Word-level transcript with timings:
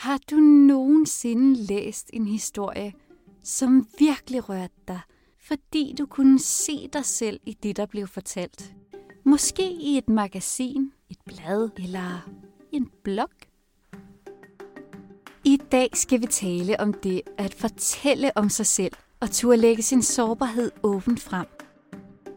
Har 0.00 0.20
du 0.30 0.36
nogensinde 0.36 1.54
læst 1.62 2.10
en 2.12 2.26
historie, 2.26 2.92
som 3.42 3.86
virkelig 3.98 4.48
rørte 4.48 4.74
dig, 4.88 5.00
fordi 5.38 5.94
du 5.98 6.06
kunne 6.06 6.38
se 6.38 6.88
dig 6.92 7.04
selv 7.04 7.40
i 7.46 7.56
det, 7.62 7.76
der 7.76 7.86
blev 7.86 8.06
fortalt? 8.06 8.74
Måske 9.24 9.72
i 9.72 9.98
et 9.98 10.08
magasin, 10.08 10.92
et 11.10 11.18
blad 11.26 11.70
eller 11.78 12.30
en 12.72 12.90
blog? 13.02 13.28
I 15.44 15.56
dag 15.72 15.88
skal 15.94 16.20
vi 16.20 16.26
tale 16.26 16.80
om 16.80 16.92
det 16.92 17.22
at 17.38 17.54
fortælle 17.54 18.36
om 18.36 18.48
sig 18.48 18.66
selv 18.66 18.92
og 19.20 19.30
turde 19.30 19.56
lægge 19.56 19.82
sin 19.82 20.02
sårbarhed 20.02 20.70
åbent 20.82 21.20
frem. 21.20 21.46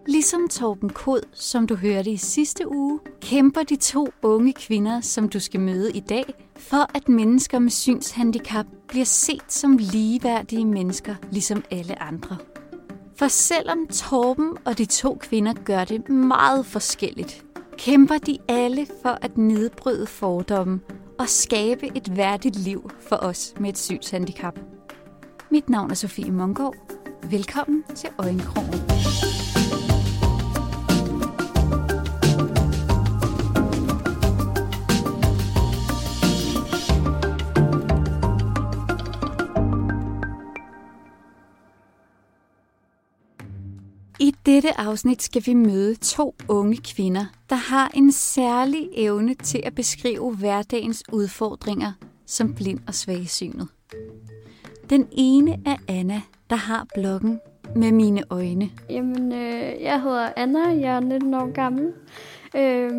Ligesom 0.07 0.48
Torben 0.50 0.89
Kod, 0.89 1.21
som 1.32 1.68
du 1.68 1.75
hørte 1.75 2.11
i 2.11 2.18
sidste 2.18 2.71
uge, 2.71 3.00
kæmper 3.21 3.64
de 3.64 3.75
to 3.75 4.07
unge 4.21 4.54
kvinder, 4.54 5.02
som 5.02 5.30
du 5.30 5.39
skal 5.39 5.59
møde 5.59 5.91
i 5.91 6.00
dag, 6.00 6.42
for 6.57 6.97
at 6.97 7.09
mennesker 7.09 7.59
med 7.59 7.70
synshandicap 7.70 8.65
bliver 8.88 9.05
set 9.05 9.53
som 9.53 9.77
ligeværdige 9.77 10.66
mennesker, 10.66 11.16
ligesom 11.31 11.63
alle 11.71 12.02
andre. 12.02 12.38
For 13.16 13.27
selvom 13.27 13.88
Torben 13.88 14.57
og 14.66 14.77
de 14.77 14.85
to 14.85 15.17
kvinder 15.21 15.53
gør 15.53 15.84
det 15.84 16.09
meget 16.09 16.66
forskelligt, 16.66 17.45
kæmper 17.77 18.17
de 18.17 18.38
alle 18.48 18.88
for 19.02 19.17
at 19.21 19.38
nedbryde 19.38 20.07
fordomme 20.07 20.79
og 21.20 21.29
skabe 21.29 21.98
et 21.98 22.17
værdigt 22.17 22.55
liv 22.55 22.91
for 23.01 23.15
os 23.15 23.54
med 23.59 23.70
et 23.70 23.77
synshandicap. 23.77 24.59
Mit 25.51 25.70
navn 25.70 25.91
er 25.91 25.95
Sofie 25.95 26.31
Mongård. 26.31 26.76
Velkommen 27.29 27.84
til 27.95 28.09
Øjenkrogen. 28.17 28.92
Dette 44.46 44.80
afsnit 44.80 45.22
skal 45.22 45.41
vi 45.46 45.54
møde 45.54 45.96
to 45.96 46.36
unge 46.48 46.77
kvinder, 46.77 47.26
der 47.49 47.55
har 47.55 47.91
en 47.94 48.12
særlig 48.12 48.90
evne 48.94 49.34
til 49.34 49.62
at 49.63 49.76
beskrive 49.76 50.36
hverdagens 50.36 51.04
udfordringer 51.12 51.91
som 52.26 52.54
blind 52.54 52.80
og 52.88 52.94
svagsynet. 52.94 53.68
Den 54.90 55.08
ene 55.12 55.60
er 55.66 55.76
Anna, 55.88 56.21
der 56.49 56.55
har 56.55 56.88
bloggen 56.96 57.40
med 57.76 57.91
mine 57.91 58.24
øjne. 58.30 58.70
Jamen, 58.90 59.32
øh, 59.32 59.82
jeg 59.82 60.02
hedder 60.02 60.30
Anna, 60.36 60.60
jeg 60.60 60.96
er 60.96 60.99
19 60.99 61.34
år 61.34 61.52
gammel, 61.54 61.94
øh, 62.55 62.91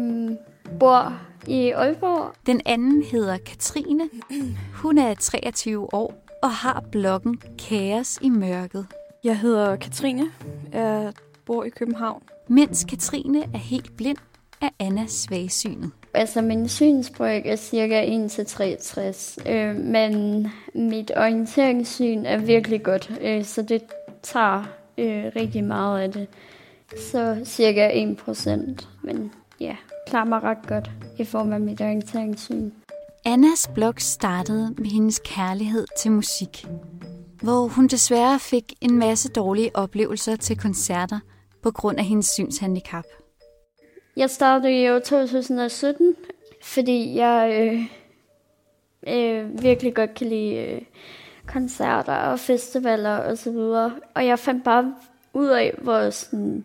bor 0.80 1.12
i 1.46 1.70
Aalborg. 1.70 2.34
Den 2.46 2.60
anden 2.66 3.02
hedder 3.02 3.38
Katrine. 3.38 4.08
Hun 4.74 4.98
er 4.98 5.14
23 5.14 5.94
år 5.94 6.24
og 6.42 6.50
har 6.50 6.84
bloggen 6.92 7.40
Kaos 7.68 8.18
i 8.22 8.28
mørket. 8.28 8.86
Jeg 9.24 9.38
hedder 9.38 9.76
Katrine. 9.76 10.30
Jeg 10.72 11.12
bor 11.46 11.64
i 11.64 11.68
København. 11.68 12.22
Mens 12.48 12.84
Katrine 12.84 13.42
er 13.54 13.58
helt 13.58 13.96
blind, 13.96 14.18
er 14.60 14.68
Anna 14.78 15.06
svagsynet. 15.06 15.90
Altså, 16.14 16.42
min 16.42 16.68
synsbryg 16.68 17.42
er 17.44 17.56
cirka 17.56 18.26
1-63, 18.26 19.50
øh, 19.50 19.76
men 19.76 20.46
mit 20.74 21.12
orienteringssyn 21.16 22.24
er 22.26 22.38
virkelig 22.38 22.82
godt, 22.82 23.12
øh, 23.20 23.44
så 23.44 23.62
det 23.62 23.82
tager 24.22 24.64
øh, 24.98 25.24
rigtig 25.36 25.64
meget 25.64 26.00
af 26.00 26.12
det. 26.12 26.28
Så 27.10 27.40
cirka 27.44 27.88
1%, 27.88 28.86
men 29.02 29.32
ja, 29.60 29.76
klarer 30.06 30.24
mig 30.24 30.42
ret 30.42 30.66
godt 30.66 30.90
i 31.18 31.24
form 31.24 31.52
af 31.52 31.60
mit 31.60 31.80
orienteringssyn. 31.80 32.70
Annas 33.24 33.70
blog 33.74 33.94
startede 33.98 34.74
med 34.78 34.86
hendes 34.86 35.20
kærlighed 35.24 35.86
til 35.98 36.12
musik, 36.12 36.66
hvor 37.42 37.68
hun 37.68 37.86
desværre 37.86 38.38
fik 38.38 38.72
en 38.80 38.98
masse 38.98 39.28
dårlige 39.28 39.76
oplevelser 39.76 40.36
til 40.36 40.58
koncerter 40.58 41.18
på 41.64 41.70
grund 41.70 41.98
af 41.98 42.04
hendes 42.04 42.26
synshandicap. 42.26 43.04
Jeg 44.16 44.30
startede 44.30 44.82
i 44.82 44.90
år 44.90 44.98
2017, 44.98 46.16
fordi 46.62 47.16
jeg 47.16 47.50
øh, 47.60 47.80
øh, 49.14 49.62
virkelig 49.62 49.94
godt 49.94 50.14
kan 50.14 50.26
lide 50.26 50.56
øh, 50.56 50.82
koncerter 51.46 52.14
og 52.14 52.38
festivaler 52.38 53.16
og 53.16 53.38
så 53.38 53.50
videre. 53.50 53.92
Og 54.14 54.26
jeg 54.26 54.38
fandt 54.38 54.64
bare 54.64 54.94
ud 55.32 55.48
af, 55.48 55.74
hvor 55.82 56.10
sådan, 56.10 56.64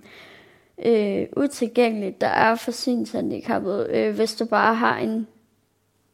øh, 0.85 1.27
utilgængeligt 1.37 2.21
der 2.21 2.27
er 2.27 2.55
for 2.55 2.71
synshandicappet. 2.71 3.87
Øh, 3.89 4.15
hvis 4.15 4.35
du 4.35 4.45
bare 4.45 4.75
har 4.75 4.97
en 4.97 5.27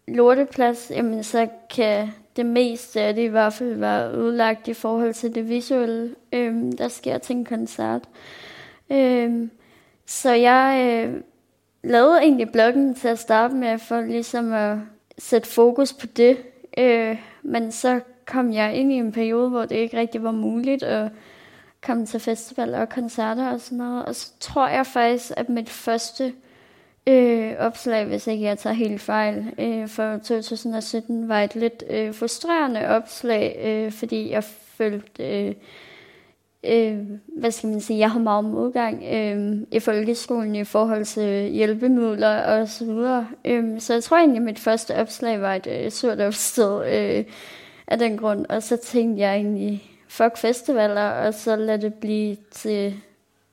lorteplads, 0.07 0.91
jamen 0.91 1.23
så 1.23 1.47
kan 1.75 2.09
det 2.35 2.45
meste 2.45 3.01
af 3.01 3.15
det 3.15 3.21
i 3.21 3.27
hvert 3.27 3.53
fald 3.53 3.73
være 3.73 4.17
udlagt 4.19 4.67
i 4.67 4.73
forhold 4.73 5.13
til 5.13 5.35
det 5.35 5.49
visuelle, 5.49 6.15
øh, 6.33 6.71
der 6.77 6.87
sker 6.87 7.17
til 7.17 7.35
en 7.35 7.45
koncert. 7.45 8.01
Øh, 8.01 8.44
Øhm, 8.91 9.51
så 10.05 10.31
jeg 10.31 10.87
øh, 11.05 11.21
lavede 11.83 12.19
egentlig 12.21 12.51
bloggen 12.51 12.95
til 12.95 13.07
at 13.07 13.19
starte 13.19 13.55
med, 13.55 13.79
for 13.79 14.01
ligesom 14.01 14.53
at 14.53 14.77
sætte 15.17 15.49
fokus 15.49 15.93
på 15.93 16.07
det. 16.07 16.37
Øh, 16.77 17.17
men 17.43 17.71
så 17.71 17.99
kom 18.25 18.53
jeg 18.53 18.75
ind 18.75 18.91
i 18.91 18.95
en 18.95 19.11
periode, 19.11 19.49
hvor 19.49 19.65
det 19.65 19.75
ikke 19.75 19.97
rigtig 19.97 20.23
var 20.23 20.31
muligt 20.31 20.83
at 20.83 21.11
komme 21.81 22.05
til 22.05 22.19
festivaler 22.19 22.79
og 22.79 22.89
koncerter 22.89 23.51
og 23.51 23.59
sådan 23.59 23.77
noget. 23.77 24.05
Og 24.05 24.15
så 24.15 24.31
tror 24.39 24.67
jeg 24.67 24.85
faktisk, 24.85 25.31
at 25.37 25.49
mit 25.49 25.69
første 25.69 26.33
øh, 27.07 27.53
opslag, 27.59 28.05
hvis 28.05 28.27
ikke 28.27 28.43
jeg 28.43 28.57
tager 28.57 28.73
helt 28.73 29.01
fejl, 29.01 29.53
øh, 29.59 29.87
for 29.87 30.17
2017 30.17 31.29
var 31.29 31.41
et 31.41 31.55
lidt 31.55 31.83
øh, 31.89 32.13
frustrerende 32.13 32.87
opslag, 32.87 33.59
øh, 33.65 33.91
fordi 33.91 34.31
jeg 34.31 34.43
følte... 34.43 35.47
Øh, 35.47 35.55
øh, 36.67 36.97
hvad 37.39 37.51
skal 37.51 37.69
man 37.69 37.81
sige, 37.81 37.99
jeg 37.99 38.11
har 38.11 38.19
meget 38.19 38.45
modgang 38.45 39.03
øh, 39.13 39.67
i 39.71 39.79
folkeskolen 39.79 40.55
i 40.55 40.63
forhold 40.63 41.05
til 41.05 41.49
hjælpemidler 41.51 42.41
og 42.43 42.69
så 42.69 42.85
videre. 42.85 43.27
Øh, 43.45 43.81
så 43.81 43.93
jeg 43.93 44.03
tror 44.03 44.17
egentlig, 44.17 44.39
at 44.39 44.45
mit 44.45 44.59
første 44.59 44.95
opslag 44.95 45.41
var 45.41 45.55
et 45.55 45.67
øh, 45.67 45.91
surt 45.91 46.19
opsted 46.19 46.85
øh, 46.85 47.25
af 47.87 47.97
den 47.97 48.17
grund. 48.17 48.45
Og 48.45 48.63
så 48.63 48.77
tænkte 48.77 49.21
jeg 49.21 49.35
egentlig, 49.35 49.91
fuck 50.07 50.37
festivaler, 50.37 51.09
og 51.09 51.33
så 51.33 51.55
lad 51.55 51.79
det 51.79 51.93
blive 51.93 52.37
til, 52.51 52.93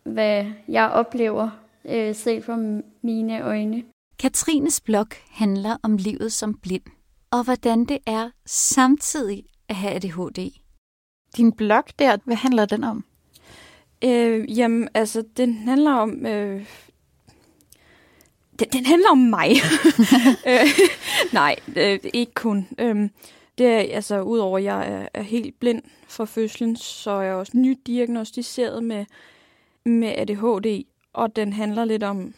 hvad 0.03 0.45
jeg 0.69 0.91
oplever 0.91 1.51
øh, 1.85 2.15
set 2.15 2.45
fra 2.45 2.81
mine 3.03 3.43
øjne. 3.43 3.83
Katrines 4.19 4.81
blog 4.81 5.07
handler 5.31 5.77
om 5.83 5.97
livet 5.97 6.33
som 6.33 6.55
blind, 6.55 6.83
og 7.31 7.45
hvordan 7.45 7.85
det 7.85 7.99
er 8.07 8.31
samtidig 8.47 9.45
at 9.69 9.75
have 9.77 9.95
ADHD. 9.95 10.62
Din 11.37 11.53
blog 11.53 11.85
der, 11.99 12.17
hvad 12.25 12.37
handler 12.37 12.65
den 12.65 12.85
om? 12.85 13.05
Øh, 14.05 14.59
jamen, 14.59 14.89
altså, 14.95 15.25
den 15.37 15.55
handler 15.55 15.93
om... 15.93 16.27
Øh, 16.27 16.67
den, 18.59 18.69
den 18.73 18.87
handler 18.87 19.11
om 19.11 19.19
mig. 19.19 19.51
øh, 20.51 20.67
nej, 21.33 21.57
øh, 21.77 21.99
ikke 22.15 22.35
kun. 22.35 22.69
Øh, 22.79 23.09
det 23.59 23.67
er, 23.67 23.79
altså, 23.79 24.21
udover 24.21 24.59
at 24.59 24.65
jeg 24.65 24.93
er, 24.93 25.09
er 25.15 25.23
helt 25.23 25.61
blind 25.61 25.83
fra 26.09 26.25
fødslen, 26.25 26.77
så 26.77 27.11
er 27.11 27.23
jeg 27.23 27.35
også 27.35 27.53
nydiagnostiseret 27.57 28.85
med, 28.85 29.05
med 29.85 30.09
ADHD, 30.09 30.85
og 31.13 31.37
den 31.37 31.53
handler 31.53 31.85
lidt 31.85 32.03
om 32.03 32.35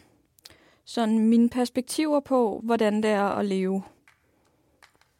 sådan 0.85 1.19
mine 1.19 1.49
perspektiver 1.49 2.21
på, 2.21 2.61
hvordan 2.65 3.03
det 3.03 3.11
er 3.11 3.25
at 3.25 3.47
leve. 3.47 3.83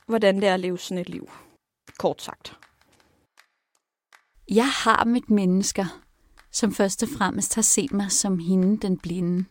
Hvordan 0.07 0.37
det 0.37 0.49
er 0.49 0.55
at 0.55 0.61
leve 0.61 0.79
sådan 0.79 0.99
et 0.99 1.09
liv. 1.09 1.31
Kort 1.99 2.23
sagt. 2.23 2.64
Jeg 4.51 4.69
har 4.69 5.05
mit 5.05 5.31
mennesker, 5.31 6.01
som 6.53 6.75
først 6.75 7.03
og 7.03 7.09
fremmest 7.09 7.55
har 7.55 7.63
set 7.63 7.93
mig 7.93 8.13
som 8.13 8.39
hende, 8.39 8.77
den 8.77 8.99
blinde. 8.99 9.45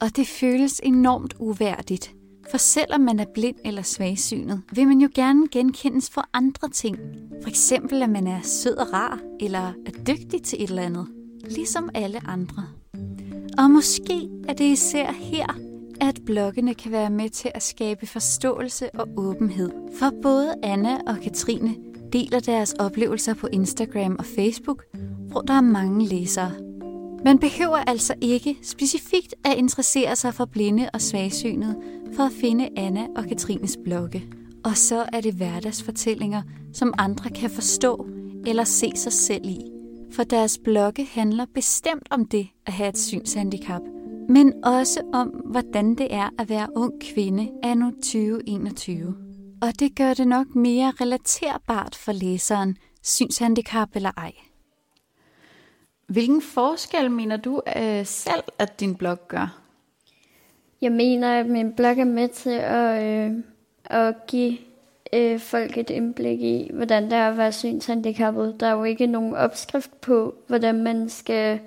Og 0.00 0.16
det 0.16 0.26
føles 0.26 0.80
enormt 0.84 1.34
uværdigt. 1.38 2.14
For 2.50 2.58
selvom 2.58 3.00
man 3.00 3.20
er 3.20 3.24
blind 3.34 3.56
eller 3.64 3.82
svagsynet, 3.82 4.62
vil 4.72 4.88
man 4.88 5.00
jo 5.00 5.08
gerne 5.14 5.48
genkendes 5.48 6.10
for 6.10 6.28
andre 6.32 6.68
ting. 6.68 6.98
For 7.42 7.48
eksempel, 7.48 8.02
at 8.02 8.10
man 8.10 8.26
er 8.26 8.40
sød 8.42 8.76
og 8.76 8.92
rar, 8.92 9.20
eller 9.40 9.72
er 9.86 10.04
dygtig 10.06 10.42
til 10.42 10.62
et 10.62 10.70
eller 10.70 10.82
andet. 10.82 11.06
Ligesom 11.44 11.90
alle 11.94 12.20
andre. 12.26 12.66
Og 13.58 13.70
måske 13.70 14.28
er 14.48 14.54
det 14.54 14.64
især 14.64 15.12
her, 15.12 15.46
at 16.00 16.20
bloggene 16.26 16.74
kan 16.74 16.92
være 16.92 17.10
med 17.10 17.30
til 17.30 17.50
at 17.54 17.62
skabe 17.62 18.06
forståelse 18.06 18.94
og 18.94 19.08
åbenhed. 19.16 19.70
For 19.98 20.12
både 20.22 20.54
Anna 20.62 21.00
og 21.06 21.16
Katrine 21.22 21.89
deler 22.12 22.40
deres 22.40 22.72
oplevelser 22.72 23.34
på 23.34 23.46
Instagram 23.52 24.16
og 24.18 24.24
Facebook, 24.24 24.84
hvor 25.30 25.40
der 25.40 25.54
er 25.54 25.60
mange 25.60 26.06
læsere. 26.06 26.52
Man 27.24 27.38
behøver 27.38 27.76
altså 27.76 28.14
ikke 28.20 28.58
specifikt 28.62 29.34
at 29.44 29.56
interessere 29.56 30.16
sig 30.16 30.34
for 30.34 30.44
blinde 30.44 30.90
og 30.92 31.00
svagsynet 31.00 31.76
for 32.16 32.22
at 32.22 32.32
finde 32.40 32.68
Anna 32.76 33.06
og 33.16 33.24
Katrines 33.24 33.78
blogge. 33.84 34.24
Og 34.64 34.76
så 34.76 35.06
er 35.12 35.20
det 35.20 35.34
hverdagsfortællinger, 35.34 36.42
som 36.72 36.94
andre 36.98 37.30
kan 37.30 37.50
forstå 37.50 38.06
eller 38.46 38.64
se 38.64 38.92
sig 38.94 39.12
selv 39.12 39.44
i. 39.44 39.60
For 40.12 40.22
deres 40.22 40.58
blogge 40.64 41.04
handler 41.04 41.46
bestemt 41.54 42.08
om 42.10 42.24
det 42.24 42.48
at 42.66 42.72
have 42.72 42.88
et 42.88 42.98
synshandicap, 42.98 43.82
men 44.28 44.52
også 44.64 45.00
om, 45.12 45.28
hvordan 45.28 45.94
det 45.94 46.14
er 46.14 46.28
at 46.38 46.48
være 46.48 46.68
ung 46.76 46.92
kvinde 47.00 47.50
anno 47.62 47.90
2021. 47.90 49.29
Og 49.62 49.80
det 49.80 49.96
gør 49.96 50.14
det 50.14 50.28
nok 50.28 50.54
mere 50.54 50.92
relaterbart 51.00 51.94
for 51.94 52.12
læseren, 52.12 52.76
synshandicap 53.02 53.88
eller 53.94 54.10
ej. 54.16 54.32
Hvilken 56.06 56.42
forskel 56.42 57.10
mener 57.10 57.36
du 57.36 57.62
øh, 57.76 58.06
selv, 58.06 58.42
at 58.58 58.80
din 58.80 58.96
blog 58.96 59.28
gør? 59.28 59.60
Jeg 60.80 60.92
mener, 60.92 61.40
at 61.40 61.46
min 61.46 61.72
blog 61.72 61.98
er 61.98 62.04
med 62.04 62.28
til 62.28 62.50
at, 62.50 63.02
øh, 63.02 63.32
at 63.84 64.14
give 64.26 64.58
øh, 65.12 65.40
folk 65.40 65.78
et 65.78 65.90
indblik 65.90 66.40
i, 66.40 66.70
hvordan 66.74 67.04
det 67.04 67.12
er 67.12 67.28
at 67.28 67.36
være 67.36 67.52
synshandicappet. 67.52 68.60
Der 68.60 68.66
er 68.66 68.72
jo 68.72 68.84
ikke 68.84 69.06
nogen 69.06 69.34
opskrift 69.34 70.00
på, 70.00 70.34
hvordan 70.46 70.82
man 70.82 71.08
skal 71.08 71.60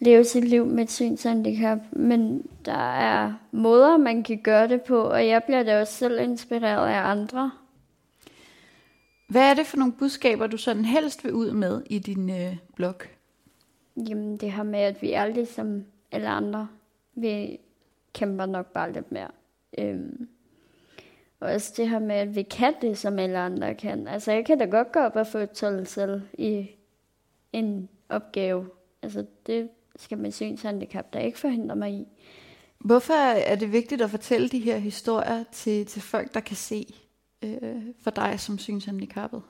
leve 0.00 0.24
sit 0.24 0.44
liv 0.44 0.66
med 0.66 0.84
et 0.84 0.90
synshandicap, 0.90 1.78
men 1.92 2.46
der 2.64 2.92
er 2.92 3.34
måder, 3.52 3.96
man 3.96 4.22
kan 4.22 4.40
gøre 4.42 4.68
det 4.68 4.82
på, 4.82 5.00
og 5.00 5.26
jeg 5.26 5.44
bliver 5.44 5.62
da 5.62 5.80
også 5.80 5.92
selv 5.92 6.20
inspireret 6.20 6.88
af 6.88 7.10
andre. 7.10 7.50
Hvad 9.28 9.50
er 9.50 9.54
det 9.54 9.66
for 9.66 9.76
nogle 9.76 9.92
budskaber, 9.92 10.46
du 10.46 10.56
sådan 10.56 10.84
helst 10.84 11.24
vil 11.24 11.32
ud 11.32 11.52
med 11.52 11.82
i 11.86 11.98
din 11.98 12.30
øh, 12.30 12.56
blog? 12.76 12.94
Jamen 14.08 14.36
det 14.36 14.52
her 14.52 14.62
med, 14.62 14.78
at 14.78 15.02
vi 15.02 15.12
er 15.12 15.26
ligesom 15.26 15.84
alle 16.12 16.28
andre. 16.28 16.68
Vi 17.14 17.60
kæmper 18.12 18.46
nok 18.46 18.66
bare 18.66 18.92
lidt 18.92 19.12
mere. 19.12 19.28
Øhm, 19.78 20.28
og 21.40 21.48
også 21.52 21.74
det 21.76 21.88
her 21.88 21.98
med, 21.98 22.14
at 22.14 22.34
vi 22.34 22.42
kan 22.42 22.74
det, 22.80 22.98
som 22.98 23.18
alle 23.18 23.38
andre 23.38 23.74
kan. 23.74 24.08
Altså, 24.08 24.32
jeg 24.32 24.46
kan 24.46 24.58
da 24.58 24.64
godt 24.64 24.92
gå 24.92 25.00
op 25.00 25.16
og 25.16 25.26
få 25.26 25.38
et 25.38 25.50
12 25.50 25.86
selv 25.86 26.22
i 26.32 26.70
en 27.52 27.88
opgave. 28.08 28.68
Altså, 29.02 29.26
det 29.46 29.68
skal 29.98 30.18
med 30.18 30.30
synshandicap 30.30 31.12
der 31.12 31.20
ikke 31.20 31.38
forhindre 31.38 31.76
mig 31.76 31.92
i. 31.92 32.06
Hvorfor 32.78 33.14
er 33.14 33.56
det 33.56 33.72
vigtigt 33.72 34.02
at 34.02 34.10
fortælle 34.10 34.48
de 34.48 34.58
her 34.58 34.78
historier 34.78 35.44
til, 35.52 35.86
til 35.86 36.02
folk, 36.02 36.34
der 36.34 36.40
kan 36.40 36.56
se 36.56 36.94
øh, 37.44 37.82
for 38.02 38.10
dig 38.10 38.40
som 38.40 38.58
synshandicappet? 38.58 39.42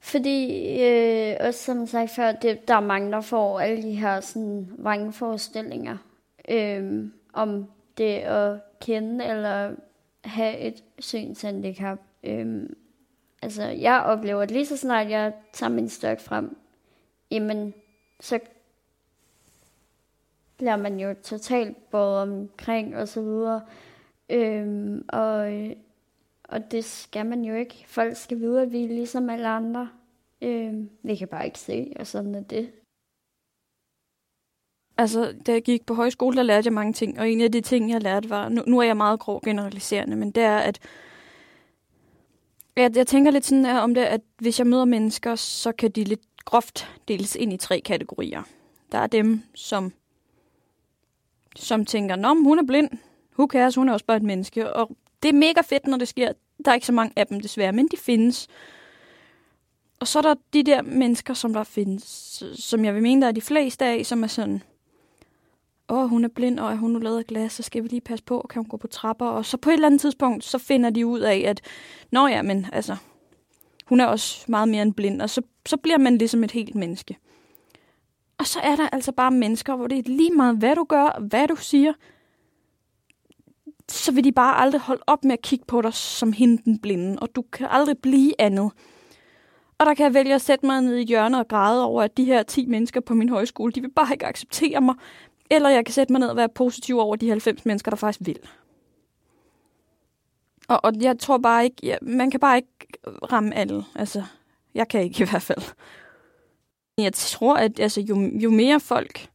Fordi, 0.00 0.62
øh, 0.82 1.36
også 1.40 1.64
som 1.64 1.86
sagt 1.86 2.10
før, 2.10 2.32
det, 2.32 2.68
der 2.68 2.74
er 2.74 2.80
mange, 2.80 3.12
der 3.12 3.20
får 3.20 3.60
alle 3.60 3.82
de 3.82 3.94
her 3.94 4.20
sådan, 4.20 4.70
vrangforestillinger 4.78 5.96
øh, 6.48 7.04
om 7.32 7.70
det 7.98 8.14
at 8.14 8.60
kende 8.80 9.24
eller 9.24 9.74
have 10.24 10.58
et 10.58 10.84
synshandicap. 10.98 11.98
Øhm, 12.24 12.76
altså, 13.42 13.62
jeg 13.62 14.00
oplever, 14.00 14.42
at 14.42 14.50
lige 14.50 14.66
så 14.66 14.76
snart 14.76 15.10
jeg 15.10 15.32
tager 15.52 15.70
min 15.70 15.88
stok 15.88 16.20
frem, 16.20 16.56
jamen, 17.30 17.74
så 18.20 18.38
bliver 20.56 20.76
man 20.76 21.00
jo 21.00 21.14
totalt 21.22 21.90
både 21.90 22.22
omkring 22.22 22.96
og 22.96 23.08
så 23.08 23.22
videre. 23.22 23.60
Øhm, 24.30 25.04
og, 25.08 25.52
og 26.44 26.70
det 26.70 26.84
skal 26.84 27.26
man 27.26 27.44
jo 27.44 27.54
ikke. 27.54 27.84
Folk 27.86 28.16
skal 28.16 28.40
vide, 28.40 28.62
at 28.62 28.72
vi 28.72 28.84
er 28.84 28.88
ligesom 28.88 29.30
alle 29.30 29.48
andre. 29.48 29.88
Øhm, 30.42 30.90
vi 31.02 31.16
kan 31.16 31.28
bare 31.28 31.46
ikke 31.46 31.58
se, 31.58 31.92
og 31.96 32.06
sådan 32.06 32.34
er 32.34 32.42
det. 32.42 32.72
Altså, 34.98 35.34
da 35.46 35.52
jeg 35.52 35.62
gik 35.62 35.86
på 35.86 35.94
højskole, 35.94 36.36
der 36.36 36.42
lærte 36.42 36.66
jeg 36.66 36.72
mange 36.72 36.92
ting, 36.92 37.20
og 37.20 37.30
en 37.30 37.40
af 37.40 37.52
de 37.52 37.60
ting, 37.60 37.90
jeg 37.90 38.02
lærte 38.02 38.30
var, 38.30 38.48
nu, 38.48 38.62
nu 38.66 38.78
er 38.78 38.82
jeg 38.82 38.96
meget 38.96 39.20
grov 39.20 39.40
generaliserende, 39.44 40.16
men 40.16 40.30
det 40.30 40.42
er, 40.42 40.58
at 40.58 40.78
jeg, 42.76 42.96
jeg 42.96 43.06
tænker 43.06 43.30
lidt 43.30 43.44
sådan 43.44 43.66
om 43.66 43.94
det, 43.94 44.02
at 44.02 44.20
hvis 44.38 44.58
jeg 44.58 44.66
møder 44.66 44.84
mennesker, 44.84 45.34
så 45.34 45.72
kan 45.72 45.90
de 45.90 46.04
lidt 46.04 46.20
groft 46.44 47.00
deles 47.08 47.36
ind 47.36 47.52
i 47.52 47.56
tre 47.56 47.80
kategorier. 47.80 48.42
Der 48.92 48.98
er 48.98 49.06
dem, 49.06 49.42
som, 49.54 49.92
som 51.56 51.84
tænker, 51.84 52.16
Nå, 52.16 52.34
hun 52.34 52.58
er 52.58 52.66
blind, 52.66 52.90
who 53.38 53.46
cares, 53.46 53.74
hun 53.74 53.88
er 53.88 53.92
også 53.92 54.06
bare 54.06 54.16
et 54.16 54.22
menneske, 54.22 54.72
og 54.72 54.90
det 55.22 55.28
er 55.28 55.32
mega 55.32 55.60
fedt, 55.60 55.86
når 55.86 55.96
det 55.96 56.08
sker. 56.08 56.32
Der 56.64 56.70
er 56.70 56.74
ikke 56.74 56.86
så 56.86 56.92
mange 56.92 57.12
af 57.16 57.26
dem 57.26 57.40
desværre, 57.40 57.72
men 57.72 57.88
de 57.92 57.96
findes. 57.96 58.48
Og 60.00 60.06
så 60.06 60.18
er 60.18 60.22
der 60.22 60.34
de 60.52 60.62
der 60.62 60.82
mennesker, 60.82 61.34
som 61.34 61.52
der 61.52 61.64
findes, 61.64 62.42
som 62.54 62.84
jeg 62.84 62.94
vil 62.94 63.02
mene, 63.02 63.20
der 63.22 63.28
er 63.28 63.32
de 63.32 63.40
fleste 63.40 63.84
af, 63.84 64.06
som 64.06 64.22
er 64.22 64.26
sådan, 64.26 64.62
åh, 65.88 65.98
oh, 65.98 66.10
hun 66.10 66.24
er 66.24 66.28
blind, 66.28 66.58
og 66.58 66.72
er 66.72 66.76
hun 66.76 66.90
nu 66.90 66.98
lavet 66.98 67.18
af 67.18 67.26
glas, 67.26 67.52
så 67.52 67.62
skal 67.62 67.82
vi 67.82 67.88
lige 67.88 68.00
passe 68.00 68.24
på, 68.24 68.46
kan 68.50 68.62
hun 68.62 68.68
gå 68.68 68.76
på 68.76 68.86
trapper? 68.86 69.26
Og 69.26 69.44
så 69.44 69.56
på 69.56 69.70
et 69.70 69.74
eller 69.74 69.86
andet 69.86 70.00
tidspunkt, 70.00 70.44
så 70.44 70.58
finder 70.58 70.90
de 70.90 71.06
ud 71.06 71.20
af, 71.20 71.42
at, 71.46 71.60
nå 72.10 72.26
ja, 72.26 72.42
men 72.42 72.66
altså, 72.72 72.96
hun 73.86 74.00
er 74.00 74.06
også 74.06 74.44
meget 74.48 74.68
mere 74.68 74.82
end 74.82 74.94
blind, 74.94 75.22
og 75.22 75.30
så, 75.30 75.42
så 75.66 75.76
bliver 75.76 75.98
man 75.98 76.18
ligesom 76.18 76.44
et 76.44 76.50
helt 76.50 76.74
menneske. 76.74 77.16
Og 78.38 78.46
så 78.46 78.60
er 78.60 78.76
der 78.76 78.88
altså 78.92 79.12
bare 79.12 79.30
mennesker, 79.30 79.76
hvor 79.76 79.86
det 79.86 79.98
er 79.98 80.02
lige 80.06 80.30
meget, 80.30 80.56
hvad 80.56 80.76
du 80.76 80.84
gør, 80.84 81.20
hvad 81.20 81.48
du 81.48 81.56
siger, 81.56 81.92
så 83.88 84.12
vil 84.12 84.24
de 84.24 84.32
bare 84.32 84.56
aldrig 84.56 84.80
holde 84.80 85.02
op 85.06 85.24
med 85.24 85.32
at 85.32 85.42
kigge 85.42 85.64
på 85.64 85.82
dig 85.82 85.94
som 85.94 86.32
hende 86.32 86.62
den 86.64 86.78
blinde, 86.78 87.18
og 87.18 87.28
du 87.36 87.42
kan 87.42 87.66
aldrig 87.70 87.98
blive 87.98 88.40
andet. 88.40 88.72
Og 89.78 89.86
der 89.86 89.94
kan 89.94 90.04
jeg 90.04 90.14
vælge 90.14 90.34
at 90.34 90.40
sætte 90.40 90.66
mig 90.66 90.82
ned 90.82 90.96
i 90.96 91.04
hjørnet 91.04 91.40
og 91.40 91.48
græde 91.48 91.84
over, 91.84 92.02
at 92.02 92.16
de 92.16 92.24
her 92.24 92.42
10 92.42 92.66
mennesker 92.66 93.00
på 93.00 93.14
min 93.14 93.28
højskole, 93.28 93.72
de 93.72 93.80
vil 93.80 93.90
bare 93.90 94.12
ikke 94.12 94.26
acceptere 94.26 94.80
mig, 94.80 94.94
eller 95.50 95.68
jeg 95.68 95.84
kan 95.84 95.92
sætte 95.92 96.12
mig 96.12 96.20
ned 96.20 96.28
og 96.28 96.36
være 96.36 96.48
positiv 96.48 96.98
over 96.98 97.16
de 97.16 97.28
90 97.28 97.64
mennesker, 97.64 97.90
der 97.90 97.96
faktisk 97.96 98.26
vil. 98.26 98.38
Og, 100.68 100.80
og 100.84 100.92
jeg 101.00 101.18
tror 101.18 101.38
bare 101.38 101.64
ikke, 101.64 101.76
ja, 101.82 101.96
man 102.02 102.30
kan 102.30 102.40
bare 102.40 102.56
ikke 102.56 102.98
ramme 103.32 103.54
alle. 103.54 103.84
Altså, 103.94 104.22
jeg 104.74 104.88
kan 104.88 105.02
ikke 105.02 105.24
i 105.24 105.26
hvert 105.30 105.42
fald. 105.42 105.62
Jeg 106.98 107.12
tror, 107.12 107.56
at 107.56 107.80
altså, 107.80 108.00
jo, 108.00 108.20
jo 108.20 108.50
mere 108.50 108.80
folk, 108.80 109.28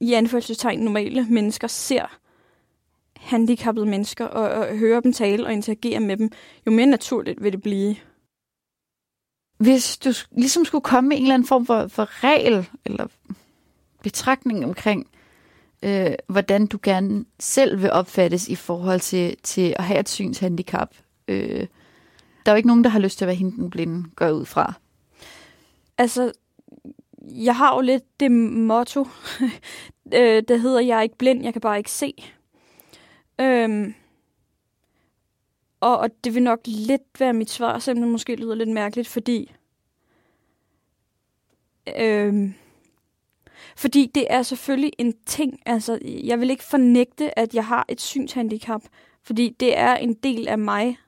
i 0.00 0.12
anførselstegn 0.12 0.80
normale 0.80 1.26
mennesker, 1.30 1.68
ser 1.68 2.18
handicappede 3.16 3.86
mennesker 3.86 4.24
og, 4.24 4.48
og 4.50 4.78
hører 4.78 5.00
dem 5.00 5.12
tale 5.12 5.46
og 5.46 5.52
interagere 5.52 6.00
med 6.00 6.16
dem, 6.16 6.30
jo 6.66 6.72
mere 6.72 6.86
naturligt 6.86 7.42
vil 7.42 7.52
det 7.52 7.62
blive. 7.62 7.96
Hvis 9.58 9.96
du 9.96 10.12
ligesom 10.30 10.64
skulle 10.64 10.82
komme 10.82 11.08
med 11.08 11.16
en 11.16 11.22
eller 11.22 11.34
anden 11.34 11.48
form 11.48 11.66
for, 11.66 11.86
for 11.86 12.24
regel, 12.24 12.68
eller 12.84 13.06
betragtning 14.02 14.64
omkring, 14.64 15.06
øh, 15.82 16.12
hvordan 16.26 16.66
du 16.66 16.78
gerne 16.82 17.24
selv 17.38 17.82
vil 17.82 17.90
opfattes 17.90 18.48
i 18.48 18.54
forhold 18.54 19.00
til, 19.00 19.36
til 19.42 19.74
at 19.78 19.84
have 19.84 20.00
et 20.00 20.08
synshandicap. 20.08 20.94
Øh, 21.28 21.66
der 22.46 22.52
er 22.52 22.52
jo 22.52 22.56
ikke 22.56 22.68
nogen, 22.68 22.84
der 22.84 22.90
har 22.90 22.98
lyst 22.98 23.18
til 23.18 23.24
at 23.24 23.26
være 23.26 23.36
hende 23.36 23.56
den 23.56 23.70
blinde, 23.70 24.10
går 24.16 24.30
ud 24.30 24.44
fra. 24.44 24.72
Altså, 25.98 26.32
jeg 27.22 27.56
har 27.56 27.74
jo 27.74 27.80
lidt 27.80 28.20
det 28.20 28.32
motto, 28.32 29.06
øh, 30.14 30.42
der 30.48 30.56
hedder, 30.56 30.80
jeg 30.80 30.98
er 30.98 31.02
ikke 31.02 31.18
blind, 31.18 31.44
jeg 31.44 31.52
kan 31.52 31.60
bare 31.60 31.78
ikke 31.78 31.90
se. 31.90 32.14
Øhm, 33.40 33.94
og, 35.80 35.98
og 35.98 36.10
det 36.24 36.34
vil 36.34 36.42
nok 36.42 36.60
lidt 36.64 37.20
være 37.20 37.32
mit 37.32 37.50
svar, 37.50 37.78
selvom 37.78 38.02
det 38.02 38.12
måske 38.12 38.36
lyder 38.36 38.54
lidt 38.54 38.68
mærkeligt, 38.68 39.08
fordi 39.08 39.52
øhm, 41.98 42.54
fordi 43.76 44.10
det 44.14 44.26
er 44.30 44.42
selvfølgelig 44.42 44.92
en 44.98 45.14
ting. 45.26 45.60
Altså, 45.66 45.98
jeg 46.04 46.40
vil 46.40 46.50
ikke 46.50 46.64
fornægte, 46.64 47.38
at 47.38 47.54
jeg 47.54 47.66
har 47.66 47.84
et 47.88 48.00
synshandicap, 48.00 48.82
fordi 49.22 49.56
det 49.60 49.78
er 49.78 49.94
en 49.94 50.14
del 50.14 50.48
af 50.48 50.58
mig. 50.58 50.98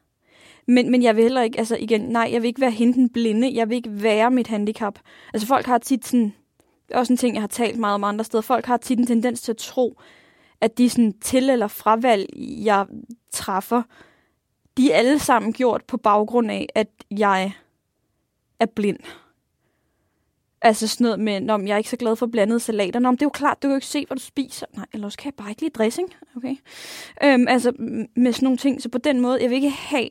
Men, 0.69 0.91
men 0.91 1.03
jeg 1.03 1.17
vil 1.17 1.23
heller 1.23 1.43
ikke, 1.43 1.59
altså 1.59 1.77
igen, 1.77 2.01
nej, 2.01 2.29
jeg 2.33 2.43
vil 2.43 2.49
ikke 2.49 2.61
være 2.61 2.71
hende 2.71 3.09
blinde. 3.09 3.55
Jeg 3.55 3.69
vil 3.69 3.77
ikke 3.77 4.03
være 4.03 4.31
mit 4.31 4.47
handicap. 4.47 4.99
Altså 5.35 5.47
folk 5.47 5.67
har 5.67 5.79
tit 5.79 6.07
sådan, 6.07 6.35
det 6.89 6.95
er 6.95 6.99
også 6.99 7.13
en 7.13 7.17
ting, 7.17 7.35
jeg 7.35 7.43
har 7.43 7.49
talt 7.49 7.79
meget 7.79 7.95
om 7.95 8.05
andre 8.05 8.25
steder. 8.25 8.41
Folk 8.43 8.67
har 8.67 8.77
tit 8.77 8.99
en 8.99 9.07
tendens 9.07 9.43
til 9.43 9.53
at 9.53 9.57
tro, 9.57 10.01
at 10.61 10.79
de 10.79 10.89
sådan 10.91 11.13
til- 11.21 11.51
eller 11.51 11.67
fravalg, 11.67 12.27
jeg 12.65 12.87
træffer, 13.33 13.83
de 14.77 14.93
er 14.93 14.97
alle 14.97 15.19
sammen 15.19 15.53
gjort 15.53 15.85
på 15.85 15.97
baggrund 15.97 16.51
af, 16.51 16.69
at 16.75 16.89
jeg 17.11 17.53
er 18.61 18.67
blind. 18.67 18.99
Altså 20.63 20.89
sådan 20.89 21.05
noget 21.05 21.21
med, 21.21 21.51
om 21.51 21.67
jeg 21.67 21.75
er 21.75 21.79
ikke 21.79 21.91
så 21.91 21.97
glad 21.97 22.17
for 22.17 22.27
blandede 22.27 22.61
salater. 22.61 23.01
Nå, 23.01 23.11
men 23.11 23.17
det 23.17 23.23
er 23.23 23.27
jo 23.27 23.31
klart, 23.31 23.63
du 23.63 23.67
kan 23.69 23.71
jo 23.71 23.77
ikke 23.77 23.87
se, 23.87 24.05
hvad 24.07 24.17
du 24.17 24.23
spiser. 24.23 24.67
Nej, 24.77 24.87
eller 24.93 25.07
også 25.07 25.19
kan 25.19 25.27
jeg 25.27 25.35
bare 25.35 25.51
ikke 25.51 25.63
lide 25.63 25.73
dressing. 25.73 26.09
Okay. 26.37 26.57
Øhm, 27.25 27.49
altså 27.49 27.73
med 28.17 28.33
sådan 28.33 28.47
nogle 28.47 28.59
ting. 28.59 28.83
Så 28.83 28.89
på 28.89 28.99
den 28.99 29.21
måde, 29.21 29.39
jeg 29.43 29.51
vil 29.51 29.57
ikke 29.57 29.71
have, 29.71 30.09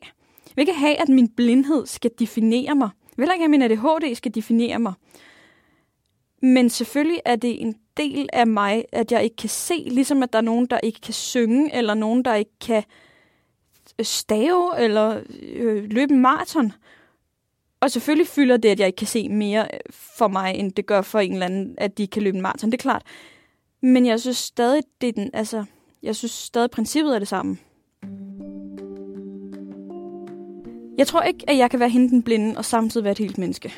jeg 0.52 0.56
vil 0.56 0.62
ikke 0.62 0.80
have, 0.80 1.00
at 1.00 1.08
min 1.08 1.28
blindhed 1.28 1.86
skal 1.86 2.10
definere 2.18 2.74
mig. 2.74 2.90
Jeg 3.16 3.22
vil 3.22 3.24
ikke 3.32 3.44
have, 3.44 3.44
at 3.44 3.50
min 3.50 3.62
ADHD 3.62 4.14
skal 4.14 4.34
definere 4.34 4.78
mig. 4.78 4.92
Men 6.42 6.70
selvfølgelig 6.70 7.20
er 7.24 7.36
det 7.36 7.62
en 7.62 7.74
del 7.96 8.28
af 8.32 8.46
mig, 8.46 8.84
at 8.92 9.12
jeg 9.12 9.24
ikke 9.24 9.36
kan 9.36 9.48
se, 9.48 9.74
ligesom 9.86 10.22
at 10.22 10.32
der 10.32 10.38
er 10.38 10.42
nogen, 10.42 10.66
der 10.66 10.78
ikke 10.78 11.00
kan 11.00 11.14
synge, 11.14 11.74
eller 11.74 11.94
nogen, 11.94 12.24
der 12.24 12.34
ikke 12.34 12.58
kan 12.60 12.82
øh, 13.98 14.04
stave, 14.04 14.80
eller 14.80 15.20
øh, 15.42 15.84
løbe 15.90 16.14
en 16.14 16.20
maraton. 16.20 16.72
Og 17.80 17.90
selvfølgelig 17.90 18.26
fylder 18.26 18.56
det, 18.56 18.68
at 18.68 18.80
jeg 18.80 18.86
ikke 18.86 18.96
kan 18.96 19.06
se 19.06 19.28
mere 19.28 19.68
øh, 19.74 19.80
for 19.90 20.28
mig, 20.28 20.54
end 20.54 20.72
det 20.72 20.86
gør 20.86 21.02
for 21.02 21.18
en 21.18 21.32
eller 21.32 21.46
anden, 21.46 21.74
at 21.78 21.98
de 21.98 22.06
kan 22.06 22.22
løbe 22.22 22.36
en 22.36 22.42
maraton. 22.42 22.70
Det 22.70 22.78
er 22.78 22.82
klart. 22.82 23.02
Men 23.82 24.06
jeg 24.06 24.20
synes 24.20 24.36
stadig, 24.36 24.82
det 25.00 25.08
er 25.08 25.12
den, 25.12 25.30
altså, 25.32 25.64
jeg 26.02 26.16
synes 26.16 26.32
stadig, 26.32 26.70
princippet 26.70 27.14
er 27.14 27.18
det 27.18 27.28
samme. 27.28 27.58
Jeg 30.98 31.06
tror 31.06 31.22
ikke, 31.22 31.44
at 31.48 31.58
jeg 31.58 31.70
kan 31.70 31.80
være 31.80 31.88
hende 31.88 32.10
den 32.10 32.22
blinde 32.22 32.58
og 32.58 32.64
samtidig 32.64 33.04
være 33.04 33.12
et 33.12 33.18
helt 33.18 33.38
menneske. 33.38 33.72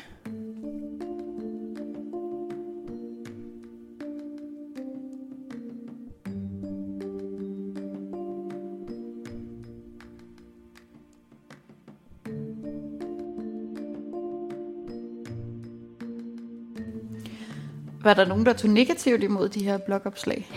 Var 18.05 18.13
der 18.13 18.25
nogen, 18.25 18.45
der 18.45 18.53
tog 18.53 18.69
negativt 18.69 19.23
imod 19.23 19.49
de 19.49 19.63
her 19.63 19.77
blogopslag? 19.77 20.47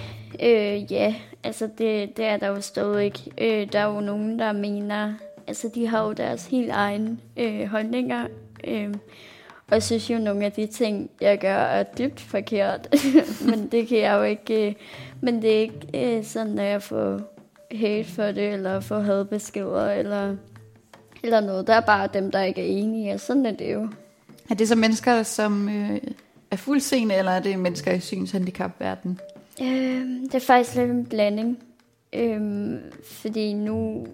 Øh, 0.43 0.93
ja, 0.93 1.15
altså 1.45 1.69
det, 1.79 2.17
det 2.17 2.25
er 2.25 2.37
der 2.37 2.49
jo 2.49 2.61
stadig. 2.61 3.13
Øh, 3.39 3.73
der 3.73 3.79
er 3.79 3.95
jo 3.95 4.01
nogen, 4.01 4.39
der 4.39 4.53
mener, 4.53 5.15
altså 5.49 5.71
de 5.75 5.87
har 5.87 6.05
jo 6.05 6.13
deres 6.13 6.47
helt 6.47 6.71
egen 6.71 7.21
øh, 7.37 7.67
holdninger. 7.67 8.27
Øh, 8.65 8.95
og 9.67 9.75
jeg 9.75 9.83
synes 9.83 10.11
jo, 10.11 10.19
nogle 10.19 10.45
af 10.45 10.53
de 10.53 10.67
ting, 10.67 11.11
jeg 11.21 11.39
gør, 11.39 11.57
er 11.57 11.83
dybt 11.83 12.21
forkert. 12.21 12.97
men 13.51 13.69
det 13.69 13.89
kan 13.89 13.99
jeg 13.99 14.13
jo 14.13 14.23
ikke... 14.23 14.69
Øh, 14.69 14.75
men 15.21 15.43
det 15.43 15.57
er 15.57 15.61
ikke 15.61 16.17
øh, 16.19 16.25
sådan, 16.25 16.59
at 16.59 16.71
jeg 16.71 16.83
får 16.83 17.21
hate 17.73 18.09
for 18.09 18.23
det, 18.23 18.53
eller 18.53 18.81
får 18.81 19.01
hadbeskeder, 19.01 19.91
eller, 19.91 20.37
eller 21.23 21.41
noget. 21.41 21.67
Der 21.67 21.75
er 21.75 21.81
bare 21.81 22.09
dem, 22.15 22.31
der 22.31 22.43
ikke 22.43 22.61
er 22.61 22.83
enige, 22.83 23.15
og 23.15 23.21
sådan 23.21 23.47
er 23.47 23.51
det 23.51 23.73
jo. 23.73 23.89
Er 24.51 24.55
det 24.55 24.69
så 24.69 24.77
mennesker, 24.77 25.23
som 25.23 25.69
øh, 25.69 26.01
er 26.51 26.57
fuldseende, 26.57 27.15
eller 27.15 27.33
er 27.33 27.41
det 27.41 27.59
mennesker 27.59 27.93
i 27.93 28.01
synshandicapverdenen? 28.01 29.21
Øh, 29.63 30.23
det 30.23 30.35
er 30.35 30.41
faktisk 30.47 30.77
lidt 30.77 30.91
en 30.91 31.07
blanding. 31.07 31.59
Øh, 32.13 32.75
fordi 33.03 33.53
nu 33.53 34.07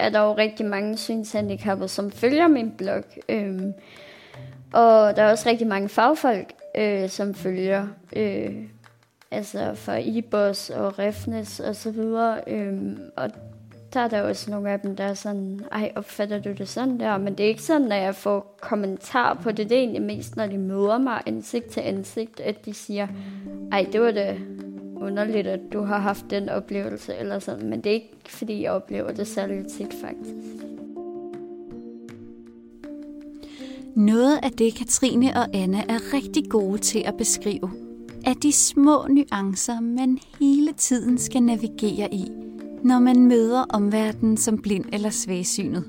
er 0.00 0.08
der 0.08 0.20
jo 0.20 0.36
rigtig 0.36 0.66
mange 0.66 0.96
synshandicappede, 0.96 1.88
som 1.88 2.10
følger 2.10 2.48
min 2.48 2.70
blog. 2.70 3.04
Øh, 3.28 3.60
og 4.72 5.16
der 5.16 5.22
er 5.22 5.30
også 5.30 5.48
rigtig 5.48 5.66
mange 5.66 5.88
fagfolk, 5.88 6.52
øh, 6.76 7.08
som 7.08 7.34
følger. 7.34 7.86
Øh, 8.16 8.54
altså 9.30 9.74
fra 9.74 9.96
IBOS 9.96 10.70
og 10.70 10.98
Refnes 10.98 11.60
og 11.60 11.76
så 11.76 11.90
videre. 11.90 12.40
Øh, 12.46 12.96
og 13.16 13.30
der 13.94 14.00
er 14.00 14.08
der 14.08 14.22
også 14.22 14.50
nogle 14.50 14.70
af 14.70 14.80
dem, 14.80 14.96
der 14.96 15.04
er 15.04 15.14
sådan, 15.14 15.60
ej, 15.72 15.92
opfatter 15.96 16.40
du 16.40 16.52
det 16.52 16.68
sådan 16.68 17.00
der? 17.00 17.18
Men 17.18 17.34
det 17.34 17.44
er 17.44 17.48
ikke 17.48 17.62
sådan, 17.62 17.92
at 17.92 18.02
jeg 18.02 18.14
får 18.14 18.56
kommentar 18.60 19.34
på 19.34 19.50
det. 19.52 19.70
Det 19.70 19.76
er 19.76 19.80
egentlig 19.80 20.02
mest, 20.02 20.36
når 20.36 20.46
de 20.46 20.58
møder 20.58 20.98
mig 20.98 21.22
ansigt 21.26 21.66
til 21.66 21.80
ansigt, 21.80 22.40
at 22.40 22.64
de 22.64 22.74
siger, 22.74 23.06
ej, 23.72 23.86
det 23.92 24.00
var 24.00 24.10
det 24.10 24.38
underligt, 25.00 25.46
at 25.46 25.60
du 25.72 25.82
har 25.82 25.98
haft 25.98 26.30
den 26.30 26.48
oplevelse, 26.48 27.14
eller 27.16 27.38
sådan. 27.38 27.70
Men 27.70 27.80
det 27.80 27.90
er 27.90 27.94
ikke, 27.94 28.16
fordi 28.28 28.62
jeg 28.62 28.72
oplever 28.72 29.12
det 29.12 29.26
særligt 29.26 29.68
tit, 29.68 29.94
faktisk. 30.00 30.66
Noget 33.96 34.38
af 34.42 34.50
det, 34.52 34.74
Katrine 34.74 35.36
og 35.36 35.46
Anna 35.54 35.82
er 35.88 36.14
rigtig 36.14 36.50
gode 36.50 36.78
til 36.78 37.02
at 37.06 37.16
beskrive, 37.16 37.70
er 38.26 38.34
de 38.34 38.52
små 38.52 39.06
nuancer, 39.08 39.80
man 39.80 40.18
hele 40.40 40.72
tiden 40.72 41.18
skal 41.18 41.42
navigere 41.42 42.14
i, 42.14 42.30
når 42.84 42.98
man 42.98 43.26
møder 43.26 43.62
omverdenen 43.62 44.36
som 44.36 44.62
blind 44.62 44.84
eller 44.92 45.10
svagsynet. 45.10 45.84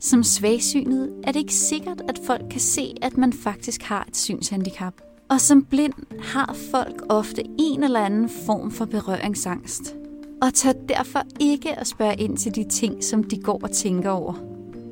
Som 0.00 0.22
svagsynet 0.22 1.12
er 1.24 1.32
det 1.32 1.40
ikke 1.40 1.54
sikkert, 1.54 2.02
at 2.08 2.20
folk 2.26 2.42
kan 2.50 2.60
se, 2.60 2.94
at 3.02 3.16
man 3.16 3.32
faktisk 3.32 3.82
har 3.82 4.04
et 4.08 4.16
synshandicap. 4.16 4.94
Og 5.30 5.40
som 5.40 5.64
blind 5.64 5.92
har 6.20 6.56
folk 6.70 7.02
ofte 7.08 7.42
en 7.72 7.84
eller 7.84 8.00
anden 8.00 8.28
form 8.28 8.70
for 8.70 8.84
berøringsangst. 8.84 9.94
Og 10.42 10.54
tør 10.54 10.72
derfor 10.72 11.22
ikke 11.40 11.78
at 11.78 11.86
spørge 11.86 12.16
ind 12.16 12.36
til 12.36 12.54
de 12.54 12.64
ting, 12.64 13.04
som 13.04 13.24
de 13.24 13.42
går 13.42 13.60
og 13.62 13.70
tænker 13.70 14.10
over. 14.10 14.34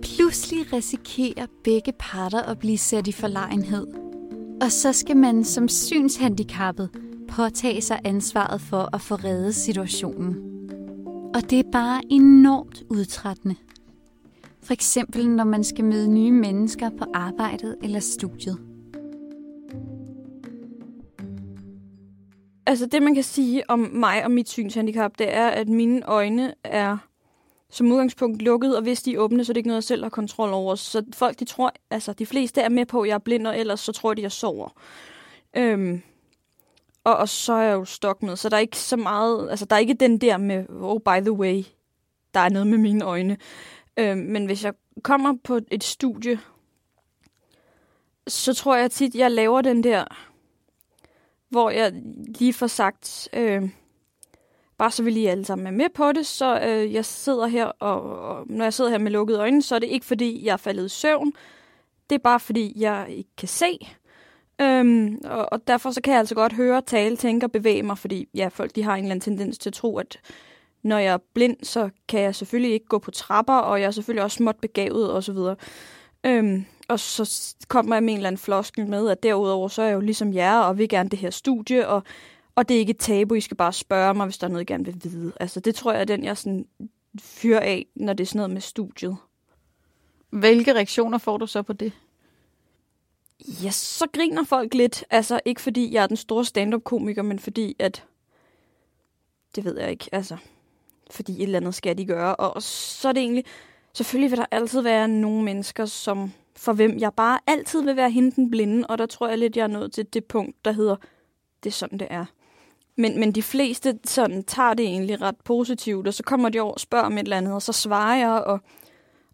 Pludselig 0.02 0.72
risikerer 0.72 1.46
begge 1.64 1.92
parter 1.98 2.42
at 2.42 2.58
blive 2.58 2.78
sat 2.78 3.06
i 3.06 3.12
forlegenhed. 3.12 3.86
Og 4.62 4.72
så 4.72 4.92
skal 4.92 5.16
man 5.16 5.44
som 5.44 5.68
synshandicappet 5.68 6.90
påtage 7.28 7.80
sig 7.80 8.00
ansvaret 8.04 8.60
for 8.60 8.94
at 8.94 9.00
få 9.00 9.14
reddet 9.14 9.54
situationen. 9.54 10.36
Og 11.34 11.50
det 11.50 11.58
er 11.58 11.70
bare 11.72 12.00
enormt 12.10 12.82
udtrættende. 12.88 13.54
For 14.62 14.72
eksempel 14.72 15.28
når 15.28 15.44
man 15.44 15.64
skal 15.64 15.84
møde 15.84 16.08
nye 16.08 16.32
mennesker 16.32 16.90
på 16.98 17.04
arbejdet 17.14 17.76
eller 17.82 18.00
studiet. 18.00 18.69
Altså 22.70 22.86
det, 22.86 23.02
man 23.02 23.14
kan 23.14 23.24
sige 23.24 23.70
om 23.70 23.78
mig 23.78 24.24
og 24.24 24.30
mit 24.30 24.48
synshandicap, 24.48 25.12
det 25.18 25.34
er, 25.34 25.48
at 25.48 25.68
mine 25.68 26.02
øjne 26.06 26.54
er 26.64 26.98
som 27.70 27.92
udgangspunkt 27.92 28.42
lukket, 28.42 28.76
og 28.76 28.82
hvis 28.82 29.02
de 29.02 29.14
er 29.14 29.18
åbne, 29.18 29.44
så 29.44 29.52
er 29.52 29.54
det 29.54 29.58
ikke 29.58 29.68
noget, 29.68 29.76
jeg 29.76 29.84
selv 29.84 30.02
har 30.02 30.10
kontrol 30.10 30.52
over. 30.52 30.74
Så 30.74 31.04
folk, 31.14 31.38
de 31.38 31.44
tror, 31.44 31.72
altså 31.90 32.12
de 32.12 32.26
fleste 32.26 32.60
er 32.60 32.68
med 32.68 32.86
på, 32.86 33.00
at 33.00 33.08
jeg 33.08 33.14
er 33.14 33.18
blind, 33.18 33.46
og 33.46 33.58
ellers 33.58 33.80
så 33.80 33.92
tror 33.92 34.14
de, 34.14 34.22
jeg 34.22 34.32
sover. 34.32 34.68
Øhm, 35.56 36.02
og, 37.04 37.16
og 37.16 37.28
så 37.28 37.52
er 37.52 37.62
jeg 37.62 37.74
jo 37.74 37.84
stok 37.84 38.22
med, 38.22 38.36
så 38.36 38.48
der 38.48 38.56
er 38.56 38.60
ikke 38.60 38.78
så 38.78 38.96
meget, 38.96 39.50
altså 39.50 39.64
der 39.64 39.76
er 39.76 39.80
ikke 39.80 39.94
den 39.94 40.18
der 40.18 40.36
med, 40.36 40.66
oh 40.80 41.00
by 41.00 41.20
the 41.20 41.32
way, 41.32 41.64
der 42.34 42.40
er 42.40 42.48
noget 42.48 42.66
med 42.66 42.78
mine 42.78 43.04
øjne. 43.04 43.36
Øhm, 43.96 44.18
men 44.18 44.46
hvis 44.46 44.64
jeg 44.64 44.72
kommer 45.02 45.34
på 45.44 45.58
et 45.70 45.84
studie, 45.84 46.40
så 48.26 48.54
tror 48.54 48.76
jeg 48.76 48.90
tit, 48.90 49.14
jeg 49.14 49.30
laver 49.30 49.60
den 49.60 49.84
der, 49.84 50.29
hvor 51.50 51.70
jeg 51.70 51.92
lige 52.38 52.52
får 52.52 52.66
sagt, 52.66 53.28
øh, 53.32 53.68
bare 54.78 54.90
så 54.90 55.02
vi 55.02 55.10
lige 55.10 55.30
alle 55.30 55.44
sammen 55.44 55.66
er 55.66 55.70
med 55.70 55.88
på 55.94 56.12
det, 56.12 56.26
så 56.26 56.60
øh, 56.60 56.94
jeg 56.94 57.04
sidder 57.04 57.46
her, 57.46 57.64
og, 57.64 58.02
og 58.20 58.46
når 58.48 58.64
jeg 58.64 58.74
sidder 58.74 58.90
her 58.90 58.98
med 58.98 59.10
lukkede 59.10 59.38
øjne, 59.38 59.62
så 59.62 59.74
er 59.74 59.78
det 59.78 59.88
ikke 59.88 60.06
fordi, 60.06 60.44
jeg 60.44 60.52
er 60.52 60.56
faldet 60.56 60.86
i 60.86 60.88
søvn. 60.88 61.32
Det 62.10 62.14
er 62.14 62.20
bare 62.20 62.40
fordi, 62.40 62.72
jeg 62.76 63.06
ikke 63.08 63.30
kan 63.38 63.48
se. 63.48 63.78
Øhm, 64.60 65.20
og, 65.24 65.52
og 65.52 65.66
derfor 65.66 65.90
så 65.90 66.00
kan 66.00 66.12
jeg 66.12 66.18
altså 66.18 66.34
godt 66.34 66.52
høre, 66.52 66.82
tale, 66.82 67.16
tænke 67.16 67.46
og 67.46 67.52
bevæge 67.52 67.82
mig, 67.82 67.98
fordi 67.98 68.28
ja, 68.34 68.48
folk 68.48 68.74
de 68.74 68.82
har 68.82 68.94
en 68.94 69.04
eller 69.04 69.10
anden 69.10 69.20
tendens 69.20 69.58
til 69.58 69.70
at 69.70 69.74
tro, 69.74 69.98
at 69.98 70.20
når 70.82 70.98
jeg 70.98 71.12
er 71.12 71.18
blind, 71.34 71.56
så 71.62 71.90
kan 72.08 72.20
jeg 72.20 72.34
selvfølgelig 72.34 72.72
ikke 72.72 72.86
gå 72.86 72.98
på 72.98 73.10
trapper, 73.10 73.54
og 73.54 73.80
jeg 73.80 73.86
er 73.86 73.90
selvfølgelig 73.90 74.24
også 74.24 74.36
småt 74.36 74.56
begavet 74.56 75.12
osv. 75.12 75.36
Øhm, 76.26 76.64
og 76.90 77.00
så 77.00 77.54
kommer 77.68 77.96
jeg 77.96 78.02
med 78.02 78.12
en 78.12 78.18
eller 78.18 78.28
anden 78.28 78.38
floskel 78.38 78.86
med, 78.86 79.08
at 79.08 79.22
derudover 79.22 79.68
så 79.68 79.82
er 79.82 79.86
jeg 79.86 79.94
jo 79.94 80.00
ligesom 80.00 80.34
jer, 80.34 80.58
og 80.58 80.78
vil 80.78 80.88
gerne 80.88 81.08
det 81.08 81.18
her 81.18 81.30
studie, 81.30 81.88
og 81.88 82.02
og 82.54 82.68
det 82.68 82.74
er 82.74 82.78
ikke 82.78 82.90
et 82.90 82.98
tabu, 82.98 83.34
I 83.34 83.40
skal 83.40 83.56
bare 83.56 83.72
spørge 83.72 84.14
mig, 84.14 84.26
hvis 84.26 84.38
der 84.38 84.46
er 84.46 84.50
noget, 84.50 84.70
I 84.70 84.72
gerne 84.72 84.84
vil 84.84 85.00
vide. 85.04 85.32
Altså, 85.40 85.60
det 85.60 85.74
tror 85.74 85.92
jeg 85.92 86.00
er 86.00 86.04
den, 86.04 86.24
jeg 86.24 86.36
sådan 86.36 86.66
fyrer 87.20 87.60
af, 87.60 87.86
når 87.94 88.12
det 88.12 88.24
er 88.24 88.26
sådan 88.26 88.38
noget 88.38 88.50
med 88.50 88.60
studiet. 88.60 89.16
Hvilke 90.30 90.74
reaktioner 90.74 91.18
får 91.18 91.36
du 91.36 91.46
så 91.46 91.62
på 91.62 91.72
det? 91.72 91.92
Ja, 93.62 93.70
så 93.70 94.06
griner 94.12 94.44
folk 94.44 94.74
lidt. 94.74 95.04
Altså, 95.10 95.40
ikke 95.44 95.60
fordi 95.60 95.94
jeg 95.94 96.02
er 96.02 96.06
den 96.06 96.16
store 96.16 96.44
stand-up-komiker, 96.44 97.22
men 97.22 97.38
fordi 97.38 97.76
at... 97.78 98.04
Det 99.54 99.64
ved 99.64 99.78
jeg 99.78 99.90
ikke, 99.90 100.08
altså... 100.12 100.36
Fordi 101.10 101.32
et 101.32 101.42
eller 101.42 101.58
andet 101.58 101.74
skal 101.74 101.98
de 101.98 102.06
gøre. 102.06 102.36
Og 102.36 102.62
så 102.62 103.08
er 103.08 103.12
det 103.12 103.20
egentlig... 103.20 103.44
Selvfølgelig 103.92 104.30
vil 104.30 104.38
der 104.38 104.46
altid 104.50 104.80
være 104.80 105.08
nogle 105.08 105.42
mennesker, 105.42 105.86
som 105.86 106.32
for 106.60 106.72
hvem 106.72 106.98
jeg 106.98 107.12
bare 107.14 107.38
altid 107.46 107.82
vil 107.82 107.96
være 107.96 108.10
hende 108.10 108.30
den 108.30 108.50
blinde, 108.50 108.86
og 108.86 108.98
der 108.98 109.06
tror 109.06 109.28
jeg 109.28 109.38
lidt, 109.38 109.56
jeg 109.56 109.62
er 109.62 109.66
nået 109.66 109.92
til 109.92 110.06
det 110.12 110.24
punkt, 110.24 110.64
der 110.64 110.72
hedder, 110.72 110.96
det 111.64 111.70
er 111.70 111.74
sådan, 111.74 111.98
det 111.98 112.08
er. 112.10 112.24
Men, 112.96 113.20
men 113.20 113.32
de 113.32 113.42
fleste 113.42 113.98
sådan, 114.04 114.44
tager 114.44 114.74
det 114.74 114.86
egentlig 114.86 115.20
ret 115.20 115.36
positivt, 115.44 116.06
og 116.06 116.14
så 116.14 116.22
kommer 116.22 116.48
de 116.48 116.60
over 116.60 116.72
og 116.72 116.80
spørger 116.80 117.04
om 117.04 117.12
et 117.12 117.18
eller 117.18 117.36
andet, 117.36 117.54
og 117.54 117.62
så 117.62 117.72
svarer 117.72 118.16
jeg, 118.16 118.30
og, 118.30 118.60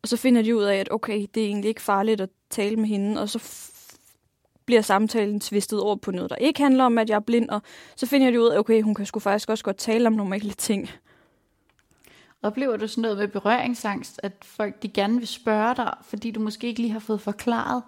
og 0.02 0.09
så 0.09 0.16
finder 0.16 0.42
de 0.42 0.56
ud 0.56 0.62
af, 0.62 0.76
at 0.76 0.92
okay, 0.92 1.26
det 1.35 1.42
er 1.42 1.47
egentlig 1.47 1.68
ikke 1.68 1.83
farligt 1.83 2.21
at 2.21 2.28
tale 2.50 2.76
med 2.76 2.87
hende, 2.87 3.21
og 3.21 3.28
så 3.28 3.71
bliver 4.66 4.83
samtalen 4.83 5.40
tvistet 5.40 5.80
over 5.80 5.97
på 5.97 6.11
noget, 6.11 6.30
der 6.30 6.37
ikke 6.37 6.62
handler 6.62 6.85
om, 6.85 6.99
at 6.99 7.11
jeg 7.11 7.16
er 7.16 7.21
blind, 7.21 7.49
og 7.49 7.62
så 7.97 8.06
finder 8.06 8.30
de 8.30 8.40
ud 8.40 8.49
af, 8.49 8.59
okay, 8.59 8.83
hun 8.83 8.95
kan 8.95 9.06
sgu 9.06 9.21
faktisk 9.21 9.49
også 9.49 9.64
godt 9.64 9.76
tale 9.76 10.06
om 10.06 10.12
normale 10.12 10.52
ting. 10.52 10.88
Oplever 12.43 12.76
du 12.76 12.88
sådan 12.88 13.02
noget 13.02 13.19
med 13.19 13.28
berøringsangst, 13.28 14.21
at 14.23 14.33
folk 14.43 14.83
de 14.83 14.88
gerne 14.88 15.19
vil 15.19 15.26
spørge 15.26 15.76
dig, 15.76 15.95
fordi 16.02 16.31
du 16.31 16.40
måske 16.40 16.66
ikke 16.66 16.81
lige 16.81 16.93
har 16.93 16.99
fået 16.99 17.21
forklaret, 17.21 17.83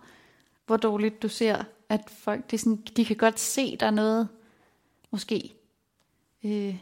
hvor 0.67 0.77
dårligt 0.77 1.23
du 1.23 1.29
ser, 1.29 1.65
at 1.89 2.01
folk 2.11 2.51
de, 2.51 2.59
sådan, 2.59 2.77
de 2.77 3.05
kan 3.05 3.17
godt 3.17 3.41
se, 3.41 3.77
der 3.77 3.87
er 3.87 3.91
noget, 3.91 4.29
måske 5.11 5.55
øh, 6.45 6.77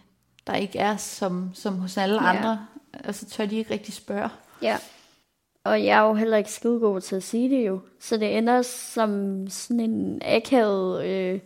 der 0.46 0.54
ikke 0.54 0.78
er 0.78 0.96
som, 0.96 1.50
som 1.54 1.78
hos 1.78 1.96
alle 1.96 2.22
ja. 2.22 2.28
andre, 2.28 2.66
og 3.04 3.14
så 3.14 3.26
tør 3.26 3.46
de 3.46 3.56
ikke 3.56 3.70
rigtig 3.70 3.94
spørge. 3.94 4.30
Ja, 4.62 4.78
og 5.64 5.84
jeg 5.84 5.98
er 5.98 6.02
jo 6.08 6.14
heller 6.14 6.36
ikke 6.36 6.52
skide 6.52 6.80
god 6.80 7.00
til 7.00 7.16
at 7.16 7.22
sige 7.22 7.50
det 7.50 7.66
jo, 7.66 7.80
så 8.00 8.16
det 8.16 8.38
ender 8.38 8.62
som 8.62 9.44
sådan 9.48 9.80
en 9.80 10.22
akavet 10.24 11.06
øh, 11.06 11.40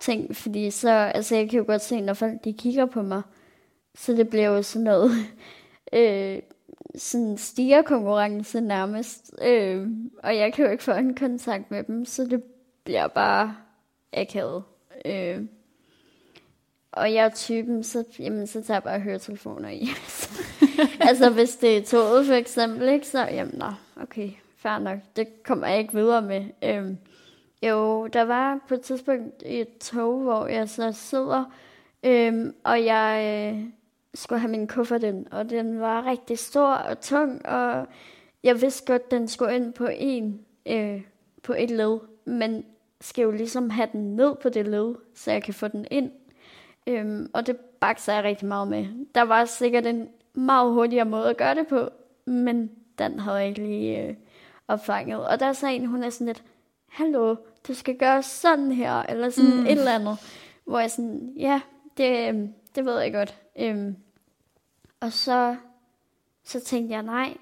ting, 0.00 0.36
fordi 0.36 0.70
så, 0.70 0.90
altså 0.90 1.36
jeg 1.36 1.50
kan 1.50 1.58
jo 1.58 1.64
godt 1.66 1.82
se, 1.82 2.00
når 2.00 2.14
folk 2.14 2.44
de 2.44 2.52
kigger 2.52 2.86
på 2.86 3.02
mig, 3.02 3.22
så 3.94 4.12
det 4.12 4.28
bliver 4.28 4.46
jo 4.46 4.62
sådan 4.62 4.84
noget, 4.84 5.10
øh, 5.92 6.42
sådan 6.94 7.38
stigerkonkurrence 7.38 8.60
nærmest, 8.60 9.34
øh, 9.42 9.88
og 10.22 10.36
jeg 10.36 10.52
kan 10.52 10.64
jo 10.64 10.70
ikke 10.70 10.84
få 10.84 10.92
en 10.92 11.14
kontakt 11.14 11.70
med 11.70 11.82
dem, 11.84 12.04
så 12.04 12.24
det 12.24 12.42
bliver 12.84 13.08
bare 13.08 13.56
akavet. 14.12 14.62
Øh, 15.04 15.40
og 16.92 17.14
jeg 17.14 17.24
er 17.24 17.28
typen, 17.28 17.82
så, 17.82 18.04
jamen, 18.18 18.46
så 18.46 18.62
tager 18.62 18.76
jeg 18.76 18.82
bare 18.82 19.00
høretelefoner 19.00 19.68
i. 19.68 19.88
altså 21.08 21.30
hvis 21.30 21.56
det 21.56 21.76
er 21.76 21.82
toget 21.82 22.26
for 22.26 22.34
eksempel, 22.34 22.88
ikke, 22.88 23.08
så 23.08 23.20
jamen, 23.20 23.54
nå, 23.58 23.66
okay, 24.02 24.30
fair 24.56 24.78
nok. 24.78 24.98
Det 25.16 25.42
kommer 25.42 25.66
jeg 25.66 25.78
ikke 25.78 25.94
videre 25.94 26.22
med. 26.22 26.44
Øhm, 26.62 26.98
jo, 27.62 28.06
der 28.06 28.22
var 28.22 28.58
på 28.68 28.74
et 28.74 28.80
tidspunkt 28.80 29.42
et 29.46 29.78
tog, 29.78 30.22
hvor 30.22 30.46
jeg 30.46 30.68
så 30.68 30.92
sidder, 30.92 31.44
øhm, 32.02 32.54
og 32.64 32.84
jeg 32.84 33.52
øh, 33.54 33.64
skulle 34.14 34.40
have 34.40 34.50
min 34.50 34.68
kuffert 34.68 35.02
ind, 35.02 35.26
og 35.30 35.50
den 35.50 35.80
var 35.80 36.06
rigtig 36.06 36.38
stor 36.38 36.72
og 36.72 37.00
tung, 37.00 37.46
og 37.46 37.86
jeg 38.42 38.62
vidste 38.62 38.92
godt, 38.92 39.10
den 39.10 39.28
skulle 39.28 39.54
ind 39.54 39.72
på 39.72 39.86
en, 39.86 40.40
øh, 40.66 41.02
på 41.42 41.54
et 41.58 41.70
led, 41.70 41.98
men 42.24 42.64
skal 43.00 43.22
jo 43.22 43.30
ligesom 43.30 43.70
have 43.70 43.88
den 43.92 44.16
ned 44.16 44.36
på 44.42 44.48
det 44.48 44.68
led, 44.68 44.94
så 45.14 45.30
jeg 45.32 45.42
kan 45.42 45.54
få 45.54 45.68
den 45.68 45.86
ind. 45.90 46.10
Øhm, 46.86 47.30
og 47.32 47.46
det 47.46 47.56
bakser 47.56 48.14
jeg 48.14 48.24
rigtig 48.24 48.48
meget 48.48 48.68
med. 48.68 48.86
Der 49.14 49.22
var 49.22 49.44
sikkert 49.44 49.86
en 49.86 50.08
meget 50.34 50.72
hurtigere 50.72 51.04
måde 51.04 51.30
at 51.30 51.36
gøre 51.36 51.54
det 51.54 51.66
på, 51.66 51.88
men 52.24 52.70
den 52.98 53.18
havde 53.18 53.36
jeg 53.36 53.48
ikke 53.48 53.62
lige 53.62 54.08
øh, 54.08 54.14
opfanget. 54.68 55.26
Og 55.26 55.40
der 55.40 55.52
sagde 55.52 55.76
en, 55.76 55.86
hun 55.86 56.02
er 56.02 56.10
sådan 56.10 56.26
lidt, 56.26 56.42
hallo, 56.88 57.36
du 57.68 57.74
skal 57.74 57.96
gøre 57.96 58.22
sådan 58.22 58.72
her, 58.72 59.02
eller 59.02 59.30
sådan 59.30 59.56
mm. 59.56 59.66
et 59.66 59.72
eller 59.72 59.94
andet. 59.94 60.18
Hvor 60.64 60.78
jeg 60.78 60.90
sådan, 60.90 61.32
ja, 61.36 61.60
det, 61.96 62.28
øhm, 62.28 62.54
det 62.74 62.84
ved 62.84 63.00
jeg 63.00 63.12
godt. 63.12 63.40
Øhm, 63.58 63.96
og 65.00 65.12
så, 65.12 65.56
så 66.44 66.60
tænkte 66.60 66.94
jeg, 66.94 67.02
nej, 67.02 67.36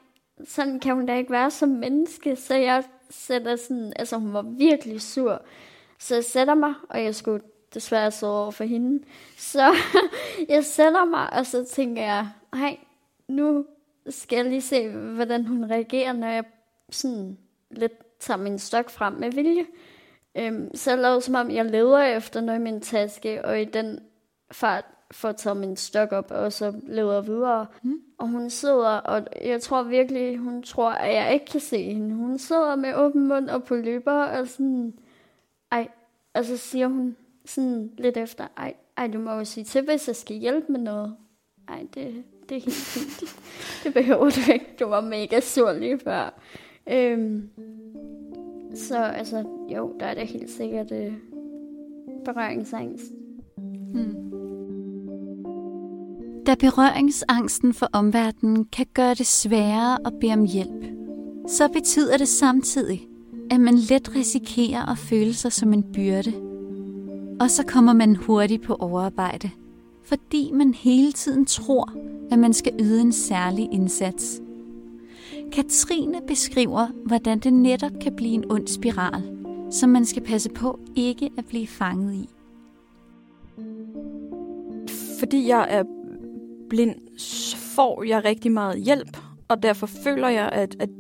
sådan 0.44 0.80
kan 0.80 0.94
hun 0.94 1.06
da 1.06 1.16
ikke 1.16 1.32
være 1.32 1.50
som 1.50 1.68
menneske. 1.68 2.36
Så 2.36 2.54
jeg 2.54 2.84
sætter 3.10 3.56
sådan, 3.56 3.92
altså 3.96 4.16
hun 4.16 4.32
var 4.32 4.42
virkelig 4.42 5.02
sur. 5.02 5.42
Så 5.98 6.14
jeg 6.14 6.24
sætter 6.24 6.54
mig, 6.54 6.74
og 6.88 7.04
jeg 7.04 7.14
skulle 7.14 7.42
desværre 7.74 8.10
sidde 8.10 8.42
over 8.42 8.50
for 8.50 8.64
hende. 8.64 9.04
Så 9.36 9.74
jeg 10.48 10.64
sætter 10.64 11.04
mig, 11.04 11.32
og 11.32 11.46
så 11.46 11.64
tænker 11.64 12.02
jeg, 12.02 12.28
nej, 12.52 12.78
nu 13.28 13.66
skal 14.08 14.36
jeg 14.36 14.44
lige 14.44 14.62
se, 14.62 14.88
hvordan 14.88 15.46
hun 15.46 15.70
reagerer, 15.70 16.12
når 16.12 16.26
jeg 16.26 16.44
sådan 16.90 17.38
lidt 17.70 18.18
tager 18.18 18.38
min 18.38 18.58
stok 18.58 18.90
frem 18.90 19.12
med 19.12 19.32
vilje. 19.32 19.66
Øhm, 20.34 20.74
så 20.74 20.90
jeg 20.90 20.98
lavede 20.98 21.20
som 21.20 21.34
om, 21.34 21.50
jeg 21.50 21.64
leder 21.64 22.02
efter 22.02 22.40
noget 22.40 22.58
i 22.58 22.62
min 22.62 22.80
taske, 22.80 23.44
og 23.44 23.60
i 23.60 23.64
den 23.64 23.98
fart 24.52 24.84
får 25.10 25.32
taget 25.32 25.56
min 25.56 25.76
stok 25.76 26.12
op, 26.12 26.30
og 26.30 26.52
så 26.52 26.72
leder 26.86 27.20
videre. 27.20 27.66
Mm. 27.82 28.00
Og 28.18 28.28
hun 28.28 28.50
sidder, 28.50 28.90
og 28.90 29.26
jeg 29.44 29.62
tror 29.62 29.82
virkelig, 29.82 30.38
hun 30.38 30.62
tror, 30.62 30.90
at 30.90 31.14
jeg 31.14 31.34
ikke 31.34 31.46
kan 31.46 31.60
se 31.60 31.82
hende. 31.82 32.14
Hun 32.14 32.38
sidder 32.38 32.76
med 32.76 32.94
åben 32.94 33.28
mund 33.28 33.48
og 33.48 33.64
på 33.64 33.74
løber, 33.74 34.22
og 34.22 34.48
sådan, 34.48 34.94
ej, 35.72 35.88
og 36.34 36.44
så 36.44 36.56
siger 36.56 36.88
hun 36.88 37.16
sådan 37.44 37.90
lidt 37.98 38.16
efter, 38.16 38.46
ej, 38.56 38.74
ej, 38.96 39.06
du 39.06 39.18
må 39.18 39.32
jo 39.32 39.44
sige 39.44 39.64
til, 39.64 39.84
hvis 39.84 40.08
jeg 40.08 40.16
skal 40.16 40.36
hjælpe 40.36 40.72
med 40.72 40.80
noget. 40.80 41.16
Ej, 41.68 41.86
det, 41.94 42.24
det 42.48 42.56
er 42.56 42.60
helt 42.60 42.74
fint. 42.74 43.36
det 43.84 43.94
behøver 43.94 44.30
du 44.30 44.52
ikke. 44.52 44.66
Du 44.80 44.86
var 44.86 45.00
mega 45.00 45.40
sur 45.40 45.72
lige 45.72 45.98
før. 45.98 46.40
Øhm, 46.90 47.50
så 48.74 48.98
altså, 48.98 49.44
jo, 49.68 49.96
der 50.00 50.06
er 50.06 50.14
det 50.14 50.26
helt 50.26 50.50
sikkert 50.50 50.92
øh, 50.92 51.12
berøringsangst. 52.24 53.12
Hmm. 53.92 54.29
Da 56.46 56.54
berøringsangsten 56.54 57.74
for 57.74 57.88
omverdenen 57.92 58.64
kan 58.64 58.86
gøre 58.94 59.14
det 59.14 59.26
sværere 59.26 59.98
at 60.06 60.12
bede 60.20 60.32
om 60.32 60.44
hjælp, 60.44 60.84
så 61.48 61.68
betyder 61.68 62.16
det 62.16 62.28
samtidig, 62.28 63.08
at 63.50 63.60
man 63.60 63.74
let 63.74 64.14
risikerer 64.16 64.92
at 64.92 64.98
føle 64.98 65.34
sig 65.34 65.52
som 65.52 65.72
en 65.72 65.82
byrde. 65.82 66.32
Og 67.40 67.50
så 67.50 67.66
kommer 67.66 67.92
man 67.92 68.16
hurtigt 68.16 68.62
på 68.62 68.74
overarbejde, 68.74 69.50
fordi 70.04 70.50
man 70.52 70.74
hele 70.74 71.12
tiden 71.12 71.46
tror, 71.46 71.92
at 72.30 72.38
man 72.38 72.52
skal 72.52 72.72
yde 72.80 73.00
en 73.00 73.12
særlig 73.12 73.68
indsats. 73.72 74.40
Katrine 75.52 76.20
beskriver, 76.26 76.86
hvordan 77.06 77.38
det 77.38 77.52
netop 77.52 77.92
kan 78.02 78.16
blive 78.16 78.34
en 78.34 78.50
ond 78.50 78.66
spiral, 78.66 79.22
som 79.70 79.90
man 79.90 80.04
skal 80.04 80.22
passe 80.22 80.50
på 80.50 80.78
ikke 80.96 81.30
at 81.38 81.44
blive 81.46 81.66
fanget 81.66 82.14
i. 82.14 82.28
Fordi 85.18 85.48
jeg 85.48 85.66
er 85.70 85.84
blind, 86.70 87.18
så 87.18 87.56
får 87.56 88.02
jeg 88.02 88.24
rigtig 88.24 88.52
meget 88.52 88.82
hjælp, 88.82 89.16
og 89.48 89.62
derfor 89.62 89.86
føler 89.86 90.28
jeg, 90.28 90.48
at, 90.52 90.76
at, 90.78 90.90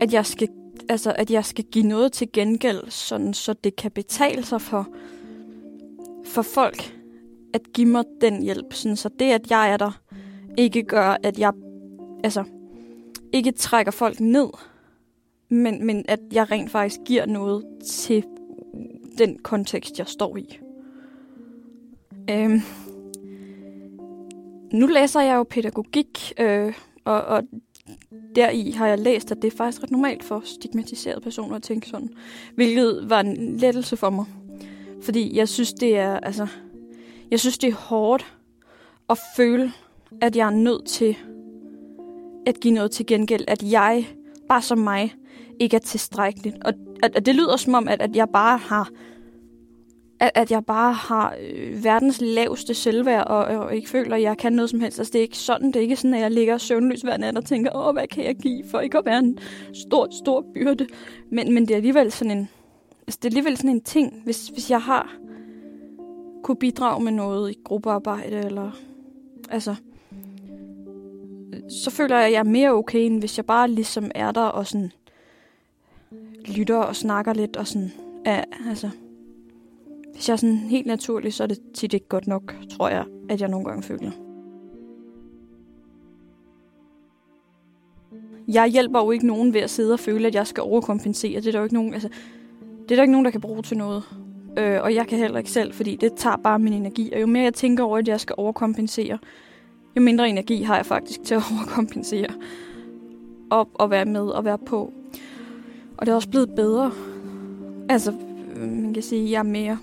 at, 0.00 0.12
jeg, 0.12 0.26
skal, 0.26 0.48
altså, 0.88 1.14
at 1.18 1.30
jeg 1.30 1.44
skal 1.44 1.64
give 1.64 1.86
noget 1.86 2.12
til 2.12 2.32
gengæld, 2.32 2.90
sådan, 2.90 3.34
så 3.34 3.52
det 3.52 3.76
kan 3.76 3.90
betale 3.90 4.44
sig 4.44 4.60
for, 4.60 4.88
for 6.24 6.42
folk 6.42 6.94
at 7.54 7.60
give 7.74 7.88
mig 7.88 8.04
den 8.20 8.42
hjælp. 8.42 8.72
Sådan, 8.72 8.96
så 8.96 9.08
det, 9.18 9.32
at 9.32 9.50
jeg 9.50 9.72
er 9.72 9.76
der, 9.76 10.00
ikke 10.58 10.82
gør, 10.82 11.16
at 11.22 11.38
jeg 11.38 11.52
altså, 12.24 12.44
ikke 13.32 13.52
trækker 13.52 13.92
folk 13.92 14.20
ned, 14.20 14.48
men, 15.48 15.86
men 15.86 16.04
at 16.08 16.20
jeg 16.32 16.50
rent 16.50 16.70
faktisk 16.70 17.00
giver 17.06 17.26
noget 17.26 17.64
til 17.86 18.24
den 19.18 19.38
kontekst, 19.38 19.98
jeg 19.98 20.08
står 20.08 20.36
i. 20.36 20.58
Øhm, 22.30 22.60
nu 24.72 24.86
læser 24.86 25.20
jeg 25.20 25.36
jo 25.36 25.42
pædagogik, 25.42 26.32
øh, 26.38 26.74
og, 27.04 27.22
og 27.22 27.42
deri 28.36 28.70
har 28.70 28.86
jeg 28.86 28.98
læst, 28.98 29.30
at 29.30 29.42
det 29.42 29.52
er 29.52 29.56
faktisk 29.56 29.82
ret 29.82 29.90
normalt 29.90 30.24
for 30.24 30.42
stigmatiserede 30.44 31.20
personer 31.20 31.56
at 31.56 31.62
tænke 31.62 31.88
sådan. 31.88 32.10
Hvilket 32.54 33.10
var 33.10 33.20
en 33.20 33.56
lettelse 33.56 33.96
for 33.96 34.10
mig. 34.10 34.26
Fordi 35.02 35.36
jeg 35.36 35.48
synes, 35.48 35.72
det 35.72 35.98
er, 35.98 36.20
altså, 36.20 36.46
jeg 37.30 37.40
synes, 37.40 37.58
det 37.58 37.68
er 37.68 37.74
hårdt 37.74 38.36
at 39.10 39.18
føle, 39.36 39.72
at 40.20 40.36
jeg 40.36 40.46
er 40.46 40.56
nødt 40.56 40.86
til 40.86 41.16
at 42.46 42.60
give 42.60 42.74
noget 42.74 42.90
til 42.90 43.06
gengæld. 43.06 43.44
At 43.48 43.62
jeg, 43.62 44.06
bare 44.48 44.62
som 44.62 44.78
mig, 44.78 45.14
ikke 45.60 45.76
er 45.76 45.80
tilstrækkeligt. 45.80 46.56
Og 46.64 46.72
at, 47.02 47.16
at 47.16 47.26
det 47.26 47.34
lyder 47.34 47.56
som 47.56 47.74
om, 47.74 47.88
at, 47.88 48.02
at 48.02 48.16
jeg 48.16 48.28
bare 48.28 48.58
har 48.58 48.90
at, 50.20 50.30
at 50.34 50.50
jeg 50.50 50.64
bare 50.64 50.92
har 50.92 51.34
øh, 51.40 51.84
verdens 51.84 52.20
laveste 52.20 52.74
selvværd, 52.74 53.26
og, 53.26 53.44
og 53.44 53.76
ikke 53.76 53.88
føler, 53.88 54.16
at 54.16 54.22
jeg 54.22 54.38
kan 54.38 54.52
noget 54.52 54.70
som 54.70 54.80
helst. 54.80 54.98
Altså, 54.98 55.12
det 55.12 55.18
er 55.18 55.22
ikke 55.22 55.38
sådan. 55.38 55.66
Det 55.66 55.76
er 55.76 55.80
ikke 55.80 55.96
sådan, 55.96 56.14
at 56.14 56.20
jeg 56.20 56.30
ligger 56.30 56.58
søvnløs 56.58 57.00
hver 57.00 57.16
nat 57.16 57.36
og 57.36 57.44
tænker, 57.44 57.70
åh, 57.76 57.92
hvad 57.92 58.06
kan 58.06 58.24
jeg 58.24 58.34
give, 58.34 58.64
for 58.70 58.80
ikke 58.80 58.98
at 58.98 59.06
være 59.06 59.18
en 59.18 59.38
stor, 59.74 60.08
stor 60.22 60.44
byrde. 60.54 60.86
Men, 61.30 61.54
men 61.54 61.62
det 61.62 61.70
er 61.70 61.76
alligevel 61.76 62.12
sådan 62.12 62.38
en, 62.38 62.48
altså, 63.06 63.18
det 63.22 63.24
er 63.24 63.30
alligevel 63.30 63.56
sådan 63.56 63.70
en 63.70 63.80
ting, 63.80 64.22
hvis, 64.24 64.48
hvis 64.48 64.70
jeg 64.70 64.82
har 64.82 65.16
kunne 66.42 66.56
bidrage 66.56 67.04
med 67.04 67.12
noget 67.12 67.50
i 67.50 67.58
gruppearbejde, 67.64 68.36
eller 68.36 68.70
altså, 69.50 69.74
så 71.68 71.90
føler 71.90 72.16
jeg, 72.16 72.26
at 72.26 72.32
jeg 72.32 72.38
er 72.38 72.44
mere 72.44 72.70
okay, 72.70 72.98
end 72.98 73.18
hvis 73.18 73.36
jeg 73.36 73.46
bare 73.46 73.70
ligesom 73.70 74.10
er 74.14 74.32
der 74.32 74.44
og 74.44 74.66
sådan 74.66 74.92
lytter 76.46 76.76
og 76.76 76.96
snakker 76.96 77.32
lidt 77.32 77.56
og 77.56 77.66
sådan, 77.66 77.92
ja, 78.26 78.42
altså, 78.68 78.90
hvis 80.14 80.28
jeg 80.28 80.32
er 80.32 80.36
sådan 80.36 80.56
helt 80.56 80.86
naturlig, 80.86 81.34
så 81.34 81.42
er 81.42 81.46
det 81.46 81.58
tit 81.74 81.94
ikke 81.94 82.08
godt 82.08 82.26
nok, 82.26 82.54
tror 82.70 82.88
jeg, 82.88 83.04
at 83.28 83.40
jeg 83.40 83.48
nogle 83.48 83.66
gange 83.66 83.82
føler. 83.82 84.10
Jeg 88.48 88.68
hjælper 88.68 89.00
jo 89.00 89.10
ikke 89.10 89.26
nogen 89.26 89.54
ved 89.54 89.60
at 89.60 89.70
sidde 89.70 89.92
og 89.92 90.00
føle, 90.00 90.26
at 90.26 90.34
jeg 90.34 90.46
skal 90.46 90.62
overkompensere. 90.62 91.40
Det 91.40 91.46
er 91.46 91.52
der 91.52 91.58
jo 91.58 91.64
ikke 91.64 91.74
nogen, 91.74 91.94
altså, 91.94 92.08
det 92.82 92.90
er 92.90 92.96
der 92.96 93.02
ikke 93.02 93.12
nogen, 93.12 93.24
der 93.24 93.30
kan 93.30 93.40
bruge 93.40 93.62
til 93.62 93.76
noget. 93.76 94.02
Øh, 94.58 94.82
og 94.82 94.94
jeg 94.94 95.06
kan 95.06 95.18
heller 95.18 95.38
ikke 95.38 95.50
selv, 95.50 95.72
fordi 95.74 95.96
det 95.96 96.12
tager 96.16 96.36
bare 96.36 96.58
min 96.58 96.72
energi. 96.72 97.12
Og 97.14 97.20
jo 97.20 97.26
mere 97.26 97.44
jeg 97.44 97.54
tænker 97.54 97.84
over, 97.84 97.98
at 97.98 98.08
jeg 98.08 98.20
skal 98.20 98.34
overkompensere, 98.38 99.18
jo 99.96 100.02
mindre 100.02 100.28
energi 100.28 100.62
har 100.62 100.76
jeg 100.76 100.86
faktisk 100.86 101.22
til 101.22 101.34
at 101.34 101.42
overkompensere. 101.58 102.28
Og, 103.50 103.68
og 103.74 103.90
være 103.90 104.04
med 104.04 104.26
og 104.26 104.44
være 104.44 104.58
på. 104.58 104.92
Og 105.96 106.06
det 106.06 106.12
er 106.12 106.16
også 106.16 106.28
blevet 106.28 106.54
bedre. 106.56 106.92
Altså, 107.88 108.12
øh, 108.56 108.68
man 108.68 108.94
kan 108.94 109.02
sige, 109.02 109.24
at 109.24 109.30
jeg 109.30 109.38
er 109.38 109.42
mere 109.42 109.78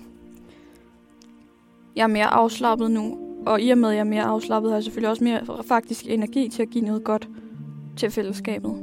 jeg 1.96 2.02
er 2.02 2.06
mere 2.06 2.26
afslappet 2.26 2.90
nu, 2.90 3.18
og 3.46 3.60
i 3.60 3.70
og 3.70 3.78
med, 3.78 3.88
at 3.88 3.94
jeg 3.94 4.00
er 4.00 4.04
mere 4.04 4.22
afslappet, 4.22 4.70
har 4.70 4.76
jeg 4.76 4.84
selvfølgelig 4.84 5.10
også 5.10 5.24
mere 5.24 5.64
faktisk 5.68 6.06
energi 6.06 6.48
til 6.48 6.62
at 6.62 6.70
give 6.70 6.84
noget 6.84 7.04
godt 7.04 7.28
til 7.96 8.10
fællesskabet. 8.10 8.74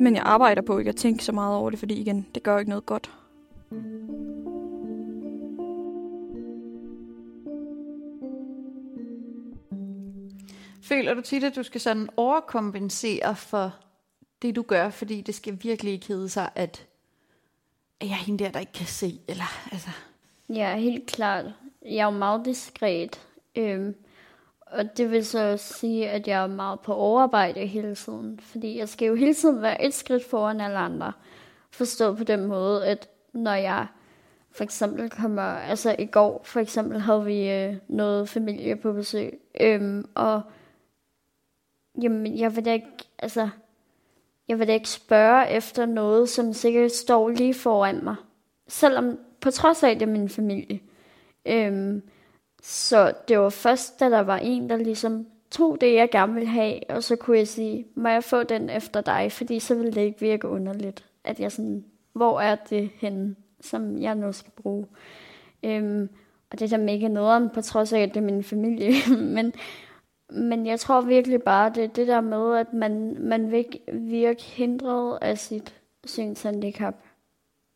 Men 0.00 0.14
jeg 0.14 0.22
arbejder 0.26 0.62
på 0.62 0.78
ikke 0.78 0.88
at 0.88 0.96
tænke 0.96 1.24
så 1.24 1.32
meget 1.32 1.56
over 1.56 1.70
det, 1.70 1.78
fordi 1.78 1.94
igen, 1.94 2.26
det 2.34 2.42
gør 2.42 2.58
ikke 2.58 2.68
noget 2.68 2.86
godt. 2.86 3.10
Føler 10.82 11.14
du 11.14 11.20
tit, 11.20 11.44
at 11.44 11.56
du 11.56 11.62
skal 11.62 11.80
sådan 11.80 12.08
overkompensere 12.16 13.36
for 13.36 13.74
det, 14.42 14.56
du 14.56 14.62
gør, 14.62 14.90
fordi 14.90 15.20
det 15.20 15.34
skal 15.34 15.58
virkelig 15.62 15.92
ikke 15.92 16.08
hedde 16.08 16.28
sig, 16.28 16.50
at 16.54 16.86
jeg 18.00 18.10
er 18.10 18.14
hende 18.14 18.44
der, 18.44 18.50
der 18.50 18.60
ikke 18.60 18.72
kan 18.72 18.86
se, 18.86 19.20
eller 19.28 19.72
altså... 19.72 19.90
Ja, 20.48 20.76
helt 20.76 21.06
klart. 21.06 21.44
Jeg 21.82 21.96
er 21.96 22.04
jo 22.04 22.10
meget 22.10 22.44
diskret. 22.44 23.20
Øhm, 23.56 23.94
og 24.60 24.96
det 24.96 25.10
vil 25.10 25.26
så 25.26 25.56
sige, 25.56 26.10
at 26.10 26.28
jeg 26.28 26.42
er 26.42 26.46
meget 26.46 26.80
på 26.80 26.94
overarbejde 26.94 27.66
hele 27.66 27.94
tiden. 27.94 28.40
Fordi 28.40 28.78
jeg 28.78 28.88
skal 28.88 29.08
jo 29.08 29.14
hele 29.14 29.34
tiden 29.34 29.62
være 29.62 29.84
et 29.84 29.94
skridt 29.94 30.24
foran 30.24 30.60
alle 30.60 30.78
andre. 30.78 31.12
Forstå 31.70 32.14
på 32.14 32.24
den 32.24 32.44
måde, 32.44 32.86
at 32.86 33.08
når 33.32 33.54
jeg 33.54 33.86
for 34.50 34.64
eksempel 34.64 35.10
kommer, 35.10 35.42
altså 35.42 35.96
i 35.98 36.06
går 36.06 36.40
for 36.44 36.60
eksempel 36.60 37.00
havde 37.00 37.24
vi 37.24 37.50
øh, 37.50 37.76
noget 37.88 38.28
familie 38.28 38.76
på 38.76 38.92
besøg, 38.92 39.38
øhm, 39.60 40.08
og 40.14 40.42
jamen, 42.02 42.38
jeg 42.38 42.56
vil 42.56 42.64
da 42.64 42.72
ikke, 42.72 42.86
altså, 43.18 43.48
jeg 44.48 44.58
vil 44.58 44.68
da 44.68 44.72
ikke 44.72 44.88
spørge 44.88 45.50
efter 45.50 45.86
noget, 45.86 46.28
som 46.28 46.52
sikkert 46.52 46.92
står 46.92 47.28
lige 47.28 47.54
foran 47.54 48.04
mig. 48.04 48.16
Selvom 48.68 49.18
på 49.44 49.50
trods 49.50 49.82
af, 49.82 49.90
at 49.90 50.00
det 50.00 50.08
er 50.08 50.12
min 50.12 50.28
familie. 50.28 50.80
Øhm, 51.46 52.02
så 52.62 53.12
det 53.28 53.38
var 53.38 53.50
først, 53.50 54.00
da 54.00 54.10
der 54.10 54.20
var 54.20 54.38
en, 54.38 54.70
der 54.70 54.76
ligesom 54.76 55.26
tog 55.50 55.80
det, 55.80 55.94
jeg 55.94 56.10
gerne 56.10 56.34
ville 56.34 56.48
have, 56.48 56.80
og 56.88 57.02
så 57.02 57.16
kunne 57.16 57.38
jeg 57.38 57.48
sige, 57.48 57.86
må 57.96 58.08
jeg 58.08 58.24
få 58.24 58.42
den 58.42 58.70
efter 58.70 59.00
dig, 59.00 59.32
fordi 59.32 59.60
så 59.60 59.74
ville 59.74 59.92
det 59.92 60.00
ikke 60.00 60.20
virke 60.20 60.48
underligt, 60.48 61.04
at 61.24 61.40
jeg 61.40 61.52
sådan, 61.52 61.84
hvor 62.12 62.40
er 62.40 62.54
det 62.54 62.90
henne? 63.00 63.36
som 63.64 63.98
jeg 63.98 64.14
nu 64.14 64.32
skal 64.32 64.52
bruge. 64.62 64.86
Øhm, 65.62 66.08
og 66.50 66.58
det 66.58 66.72
er 66.72 66.76
da 66.76 66.84
mega 66.84 67.08
nederen, 67.08 67.50
på 67.50 67.60
trods 67.60 67.92
af, 67.92 68.00
at 68.00 68.08
det 68.08 68.16
er 68.16 68.24
min 68.24 68.44
familie. 68.44 68.92
men, 69.36 69.52
men 70.30 70.66
jeg 70.66 70.80
tror 70.80 71.00
virkelig 71.00 71.42
bare, 71.42 71.72
det 71.74 71.84
er 71.84 71.88
det 71.88 72.06
der 72.06 72.20
med, 72.20 72.56
at 72.56 72.72
man, 72.72 73.16
man 73.20 73.50
vil 73.50 73.66
virke 73.92 74.42
hindret 74.42 75.18
af 75.22 75.38
sit 75.38 75.80
synshandicap. 76.04 76.94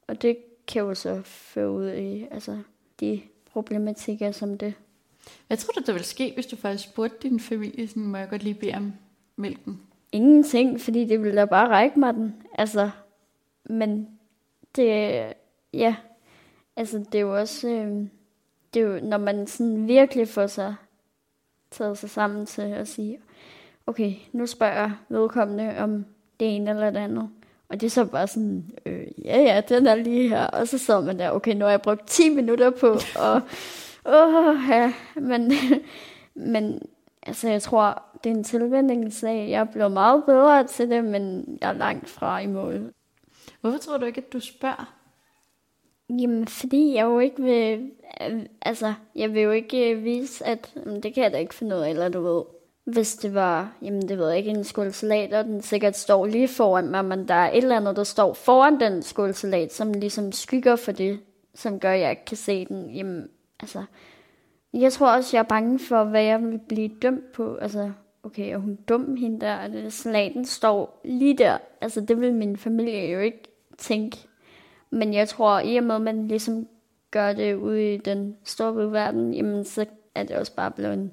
Og 0.08 0.22
det 0.22 0.38
kan 0.68 0.82
jo 0.82 0.94
så 0.94 1.22
føre 1.24 1.70
ud 1.70 1.90
i 1.92 2.26
altså, 2.30 2.58
de 3.00 3.20
problematikker 3.52 4.32
som 4.32 4.58
det. 4.58 4.74
Hvad 5.46 5.56
tror 5.56 5.72
du, 5.72 5.82
der 5.86 5.92
vil 5.92 6.04
ske, 6.04 6.32
hvis 6.34 6.46
du 6.46 6.56
faktisk 6.56 6.84
spurgte 6.84 7.28
din 7.28 7.40
familie, 7.40 7.88
sådan, 7.88 8.02
må 8.02 8.16
jeg 8.16 8.28
godt 8.28 8.42
lige 8.42 8.54
bede 8.54 8.74
om 8.74 8.92
mælken? 9.36 9.80
Ingenting, 10.12 10.80
fordi 10.80 11.04
det 11.04 11.22
ville 11.22 11.40
da 11.40 11.44
bare 11.44 11.68
række 11.68 12.00
mig 12.00 12.14
den. 12.14 12.34
Altså, 12.54 12.90
men 13.64 14.08
det, 14.76 15.24
ja, 15.72 15.96
altså 16.76 16.98
det 16.98 17.14
er 17.14 17.22
jo 17.22 17.38
også, 17.38 17.68
øh, 17.68 18.06
det 18.74 18.82
er 18.82 18.86
jo, 18.86 19.00
når 19.00 19.18
man 19.18 19.46
sådan 19.46 19.88
virkelig 19.88 20.28
får 20.28 20.46
sig 20.46 20.74
taget 21.70 21.98
sig 21.98 22.10
sammen 22.10 22.46
til 22.46 22.62
at 22.62 22.88
sige, 22.88 23.18
okay, 23.86 24.12
nu 24.32 24.46
spørger 24.46 24.74
jeg 24.74 24.92
vedkommende 25.08 25.78
om 25.78 26.04
det 26.40 26.56
ene 26.56 26.70
eller 26.70 26.90
det 26.90 26.98
andet. 26.98 27.30
Og 27.70 27.80
det 27.80 27.86
er 27.86 27.90
så 27.90 28.04
bare 28.04 28.26
sådan, 28.26 28.70
øh, 28.86 29.06
ja 29.24 29.40
ja, 29.40 29.60
den 29.68 29.86
er 29.86 29.94
lige 29.94 30.28
her. 30.28 30.46
Og 30.46 30.68
så 30.68 30.78
sidder 30.78 31.00
man 31.00 31.18
der, 31.18 31.30
okay, 31.30 31.54
nu 31.54 31.64
har 31.64 31.70
jeg 31.70 31.82
brugt 31.82 32.06
10 32.06 32.28
minutter 32.28 32.70
på, 32.70 32.98
og 33.16 33.42
åh, 34.14 34.56
ja, 34.68 34.92
men, 35.14 35.52
men 36.54 36.82
altså 37.22 37.48
jeg 37.48 37.62
tror, 37.62 38.02
det 38.24 38.32
er 38.32 38.34
en 38.34 38.44
tilvændingssag. 38.44 39.50
Jeg 39.50 39.68
blevet 39.72 39.92
meget 39.92 40.24
bedre 40.24 40.66
til 40.66 40.90
det, 40.90 41.04
men 41.04 41.58
jeg 41.60 41.68
er 41.68 41.72
langt 41.72 42.08
fra 42.08 42.38
i 42.40 42.46
mål. 42.46 42.92
Hvorfor 43.60 43.78
tror 43.78 43.98
du 43.98 44.04
ikke, 44.04 44.22
at 44.26 44.32
du 44.32 44.40
spørger? 44.40 44.94
Jamen, 46.10 46.48
fordi 46.48 46.94
jeg 46.94 47.04
jo 47.04 47.18
ikke 47.18 47.42
vil... 47.42 47.90
Altså, 48.62 48.94
jeg 49.14 49.34
vil 49.34 49.42
jo 49.42 49.50
ikke 49.50 49.94
vise, 49.94 50.46
at 50.46 50.74
det 51.02 51.14
kan 51.14 51.22
jeg 51.22 51.32
da 51.32 51.38
ikke 51.38 51.54
finde 51.54 51.76
ud 51.76 51.80
af, 51.80 51.90
eller 51.90 52.08
du 52.08 52.20
ved. 52.20 52.42
Hvis 52.92 53.16
det 53.16 53.34
var, 53.34 53.72
jamen 53.82 54.08
det 54.08 54.18
ved 54.18 54.28
jeg 54.28 54.38
ikke, 54.38 54.50
en 54.50 54.64
skålsalat, 54.64 55.32
og 55.32 55.44
den 55.44 55.62
sikkert 55.62 55.96
står 55.96 56.26
lige 56.26 56.48
foran 56.48 56.88
mig, 56.88 57.04
men 57.04 57.28
der 57.28 57.34
er 57.34 57.50
et 57.50 57.56
eller 57.56 57.76
andet, 57.76 57.96
der 57.96 58.04
står 58.04 58.34
foran 58.34 58.80
den 58.80 59.02
skålsalat, 59.02 59.72
som 59.72 59.92
ligesom 59.92 60.32
skygger 60.32 60.76
for 60.76 60.92
det, 60.92 61.20
som 61.54 61.80
gør, 61.80 61.92
at 61.92 62.00
jeg 62.00 62.10
ikke 62.10 62.24
kan 62.24 62.36
se 62.36 62.64
den. 62.64 62.90
Jamen, 62.90 63.28
altså, 63.60 63.84
jeg 64.72 64.92
tror 64.92 65.10
også, 65.10 65.36
jeg 65.36 65.42
er 65.42 65.48
bange 65.48 65.78
for, 65.78 66.04
hvad 66.04 66.22
jeg 66.22 66.42
vil 66.42 66.60
blive 66.68 66.90
dømt 67.02 67.32
på. 67.32 67.56
Altså, 67.56 67.90
okay, 68.22 68.52
er 68.52 68.58
hun 68.58 68.78
dum, 68.88 69.16
hende 69.16 69.40
der? 69.40 69.84
Og 69.86 69.92
salaten 69.92 70.44
står 70.44 71.00
lige 71.04 71.38
der. 71.38 71.58
Altså, 71.80 72.00
det 72.00 72.20
vil 72.20 72.34
min 72.34 72.56
familie 72.56 73.12
jo 73.12 73.20
ikke 73.20 73.42
tænke. 73.78 74.18
Men 74.90 75.14
jeg 75.14 75.28
tror, 75.28 75.60
i 75.60 75.76
og 75.76 75.84
med, 75.84 75.94
at 75.94 76.00
man 76.00 76.28
ligesom 76.28 76.66
gør 77.10 77.32
det 77.32 77.54
ude 77.54 77.94
i 77.94 77.96
den 77.96 78.36
store 78.44 78.92
verden, 78.92 79.34
jamen, 79.34 79.64
så 79.64 79.86
er 80.14 80.22
det 80.22 80.36
også 80.36 80.54
bare 80.54 80.70
blevet 80.70 81.10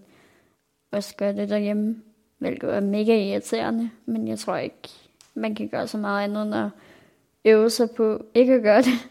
også 0.95 1.15
gøre 1.15 1.33
det 1.33 1.49
derhjemme, 1.49 2.01
hvilket 2.37 2.75
er 2.75 2.79
mega 2.79 3.17
irriterende. 3.17 3.89
Men 4.05 4.27
jeg 4.27 4.39
tror 4.39 4.57
ikke, 4.57 4.89
man 5.33 5.55
kan 5.55 5.67
gøre 5.67 5.87
så 5.87 5.97
meget 5.97 6.23
andet, 6.23 6.45
end 6.45 6.55
at 6.55 6.69
øve 7.45 7.69
sig 7.69 7.91
på 7.91 8.25
ikke 8.33 8.53
at 8.53 8.61
gøre 8.61 8.81
det. 8.81 9.09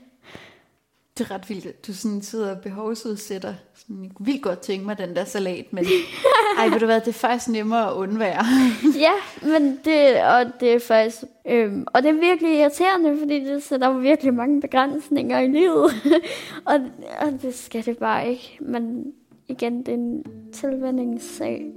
Det 1.18 1.24
er 1.24 1.30
ret 1.30 1.48
vildt, 1.48 1.66
at 1.66 1.86
du 1.86 1.92
sådan 1.92 2.22
sidder 2.22 2.50
og 2.50 2.60
behovsudsætter. 2.60 3.54
Sådan, 3.74 4.04
jeg 4.04 4.10
vildt 4.18 4.42
godt 4.42 4.58
tænke 4.58 4.86
mig 4.86 4.98
den 4.98 5.16
der 5.16 5.24
salat, 5.24 5.72
men 5.72 5.86
ej, 6.58 6.68
ved 6.68 6.80
du 6.80 6.86
hvad, 6.86 7.00
det 7.00 7.08
er 7.08 7.12
faktisk 7.12 7.48
nemmere 7.48 7.90
at 7.90 7.94
undvære. 7.94 8.44
ja, 9.06 9.12
men 9.42 9.80
det, 9.84 10.22
og 10.22 10.60
det 10.60 10.74
er 10.74 10.78
faktisk, 10.78 11.24
øhm, 11.46 11.86
og 11.86 12.02
det 12.02 12.08
er 12.08 12.20
virkelig 12.20 12.58
irriterende, 12.58 13.18
fordi 13.18 13.44
det 13.44 13.62
sætter 13.62 13.92
virkelig 13.92 14.34
mange 14.34 14.60
begrænsninger 14.60 15.40
i 15.40 15.46
livet, 15.46 15.92
og, 16.70 16.80
og 17.20 17.42
det 17.42 17.54
skal 17.54 17.84
det 17.84 17.98
bare 17.98 18.30
ikke, 18.30 18.58
men 18.60 19.12
igen, 19.48 19.78
det 19.78 19.88
er 19.88 19.94
en 19.94 20.24
tilvændingssag. 20.52 21.72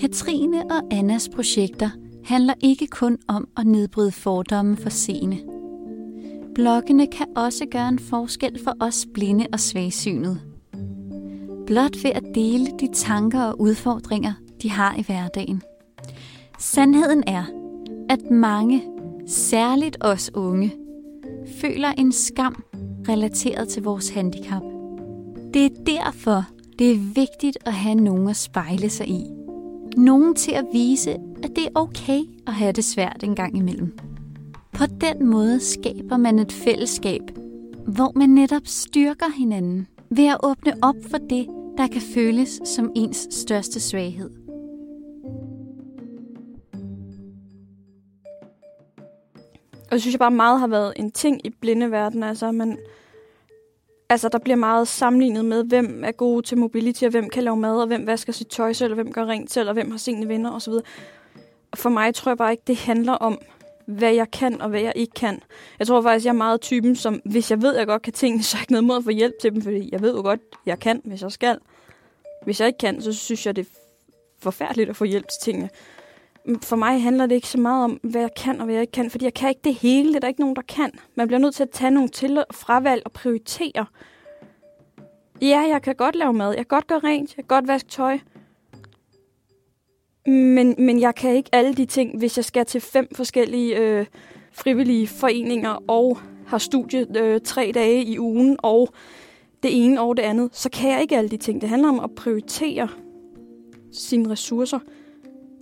Katrine 0.00 0.62
og 0.70 0.82
Annas 0.90 1.28
projekter 1.28 1.90
handler 2.24 2.54
ikke 2.60 2.86
kun 2.86 3.18
om 3.28 3.48
at 3.56 3.66
nedbryde 3.66 4.12
fordomme 4.12 4.76
for 4.76 4.90
seende. 4.90 5.38
Bloggene 6.54 7.06
kan 7.06 7.26
også 7.36 7.66
gøre 7.70 7.88
en 7.88 7.98
forskel 7.98 8.64
for 8.64 8.72
os 8.80 9.06
blinde 9.14 9.46
og 9.52 9.60
svagsynede. 9.60 10.40
Blot 11.66 12.04
ved 12.04 12.10
at 12.10 12.24
dele 12.34 12.66
de 12.80 12.88
tanker 12.92 13.42
og 13.42 13.60
udfordringer, 13.60 14.32
de 14.62 14.70
har 14.70 14.96
i 14.96 15.02
hverdagen. 15.02 15.62
Sandheden 16.58 17.24
er, 17.26 17.44
at 18.08 18.30
mange, 18.30 18.82
særligt 19.26 19.96
os 20.00 20.30
unge, 20.34 20.72
føler 21.62 21.88
en 21.88 22.12
skam 22.12 22.64
relateret 23.08 23.68
til 23.68 23.82
vores 23.82 24.08
handicap. 24.08 24.62
Det 25.54 25.64
er 25.64 25.84
derfor, 25.86 26.44
det 26.78 26.90
er 26.90 27.14
vigtigt 27.14 27.58
at 27.66 27.72
have 27.72 27.94
nogen 27.94 28.28
at 28.28 28.36
spejle 28.36 28.90
sig 28.90 29.08
i. 29.08 29.24
Nogen 29.96 30.34
til 30.34 30.52
at 30.52 30.64
vise, 30.72 31.10
at 31.42 31.50
det 31.56 31.64
er 31.64 31.70
okay 31.74 32.20
at 32.46 32.52
have 32.52 32.72
det 32.72 32.84
svært 32.84 33.24
en 33.24 33.34
gang 33.34 33.56
imellem. 33.56 33.98
På 34.72 34.84
den 34.86 35.26
måde 35.26 35.60
skaber 35.60 36.16
man 36.16 36.38
et 36.38 36.52
fællesskab, 36.52 37.22
hvor 37.86 38.18
man 38.18 38.30
netop 38.30 38.62
styrker 38.64 39.36
hinanden 39.38 39.86
ved 40.10 40.26
at 40.26 40.36
åbne 40.42 40.74
op 40.82 40.96
for 41.10 41.18
det, 41.18 41.46
der 41.78 41.86
kan 41.86 42.02
føles 42.14 42.60
som 42.64 42.90
ens 42.96 43.28
største 43.30 43.80
svaghed. 43.80 44.41
Og 49.92 49.94
det 49.94 50.02
synes 50.02 50.12
jeg 50.12 50.18
bare 50.18 50.30
meget 50.30 50.60
har 50.60 50.66
været 50.66 50.92
en 50.96 51.10
ting 51.10 51.46
i 51.46 51.50
blindeverden. 51.50 52.22
Altså, 52.22 52.52
man, 52.52 52.78
altså, 54.08 54.28
der 54.28 54.38
bliver 54.38 54.56
meget 54.56 54.88
sammenlignet 54.88 55.44
med, 55.44 55.64
hvem 55.64 56.04
er 56.04 56.12
gode 56.12 56.42
til 56.42 56.58
mobility, 56.58 57.04
og 57.04 57.10
hvem 57.10 57.30
kan 57.30 57.42
lave 57.42 57.56
mad, 57.56 57.80
og 57.80 57.86
hvem 57.86 58.06
vasker 58.06 58.32
sit 58.32 58.46
tøj 58.46 58.72
selv, 58.72 58.92
og 58.92 58.94
hvem 58.94 59.12
gør 59.12 59.24
rent 59.24 59.52
selv, 59.52 59.68
og 59.68 59.74
hvem 59.74 59.90
har 59.90 59.98
sine 59.98 60.28
venner 60.28 60.50
osv. 60.52 60.72
Og 61.72 61.78
for 61.78 61.90
mig 61.90 62.14
tror 62.14 62.30
jeg 62.30 62.38
bare 62.38 62.50
ikke, 62.50 62.62
det 62.66 62.76
handler 62.76 63.12
om, 63.12 63.38
hvad 63.86 64.12
jeg 64.12 64.30
kan 64.30 64.60
og 64.60 64.68
hvad 64.68 64.80
jeg 64.80 64.92
ikke 64.96 65.14
kan. 65.14 65.42
Jeg 65.78 65.86
tror 65.86 66.02
faktisk, 66.02 66.24
jeg 66.24 66.32
er 66.32 66.36
meget 66.36 66.60
typen, 66.60 66.96
som 66.96 67.20
hvis 67.24 67.50
jeg 67.50 67.62
ved, 67.62 67.74
at 67.74 67.78
jeg 67.78 67.86
godt 67.86 68.02
kan 68.02 68.12
tingene, 68.12 68.42
så 68.44 68.56
er 68.56 68.58
jeg 68.58 68.62
ikke 68.62 68.72
noget 68.72 68.84
mod 68.84 68.96
at 68.96 69.04
få 69.04 69.10
hjælp 69.10 69.34
til 69.40 69.52
dem, 69.54 69.62
fordi 69.62 69.88
jeg 69.92 70.02
ved 70.02 70.14
jo 70.14 70.22
godt, 70.22 70.40
jeg 70.66 70.78
kan, 70.78 71.00
hvis 71.04 71.22
jeg 71.22 71.32
skal. 71.32 71.58
Hvis 72.44 72.60
jeg 72.60 72.66
ikke 72.66 72.78
kan, 72.78 73.02
så 73.02 73.12
synes 73.12 73.46
jeg, 73.46 73.56
det 73.56 73.66
er 73.66 73.70
forfærdeligt 74.38 74.90
at 74.90 74.96
få 74.96 75.04
hjælp 75.04 75.28
til 75.28 75.52
tingene 75.52 75.70
for 76.62 76.76
mig 76.76 77.02
handler 77.02 77.26
det 77.26 77.34
ikke 77.34 77.48
så 77.48 77.60
meget 77.60 77.84
om, 77.84 78.00
hvad 78.02 78.20
jeg 78.20 78.34
kan 78.36 78.58
og 78.58 78.64
hvad 78.64 78.74
jeg 78.74 78.82
ikke 78.82 78.92
kan, 78.92 79.10
fordi 79.10 79.24
jeg 79.24 79.34
kan 79.34 79.48
ikke 79.48 79.60
det 79.64 79.74
hele. 79.74 80.08
Det 80.08 80.16
er 80.16 80.20
der 80.20 80.28
ikke 80.28 80.40
nogen, 80.40 80.56
der 80.56 80.62
kan. 80.62 80.90
Man 81.14 81.26
bliver 81.26 81.40
nødt 81.40 81.54
til 81.54 81.62
at 81.62 81.70
tage 81.70 81.90
nogle 81.90 82.08
til 82.08 82.38
og 82.38 82.46
fravalg 82.50 83.02
og 83.04 83.12
prioritere. 83.12 83.86
Ja, 85.42 85.60
jeg 85.60 85.82
kan 85.82 85.94
godt 85.94 86.14
lave 86.16 86.32
mad. 86.32 86.48
Jeg 86.48 86.56
kan 86.56 86.76
godt 86.76 86.86
gøre 86.86 86.98
rent. 86.98 87.36
Jeg 87.36 87.44
kan 87.44 87.56
godt 87.56 87.68
vaske 87.68 87.88
tøj. 87.88 88.18
Men, 90.26 90.74
men 90.78 91.00
jeg 91.00 91.14
kan 91.14 91.34
ikke 91.34 91.50
alle 91.52 91.74
de 91.74 91.86
ting, 91.86 92.18
hvis 92.18 92.36
jeg 92.36 92.44
skal 92.44 92.66
til 92.66 92.80
fem 92.80 93.08
forskellige 93.14 93.78
øh, 93.78 94.06
frivillige 94.52 95.06
foreninger 95.06 95.82
og 95.88 96.18
har 96.46 96.58
studie 96.58 97.06
øh, 97.18 97.40
tre 97.40 97.72
dage 97.74 98.04
i 98.04 98.18
ugen 98.18 98.56
og 98.58 98.88
det 99.62 99.84
ene 99.84 100.00
og 100.00 100.16
det 100.16 100.22
andet, 100.22 100.50
så 100.52 100.70
kan 100.70 100.90
jeg 100.90 101.00
ikke 101.00 101.16
alle 101.16 101.30
de 101.30 101.36
ting. 101.36 101.60
Det 101.60 101.68
handler 101.68 101.88
om 101.88 102.00
at 102.00 102.10
prioritere 102.16 102.88
sine 103.92 104.30
ressourcer 104.30 104.78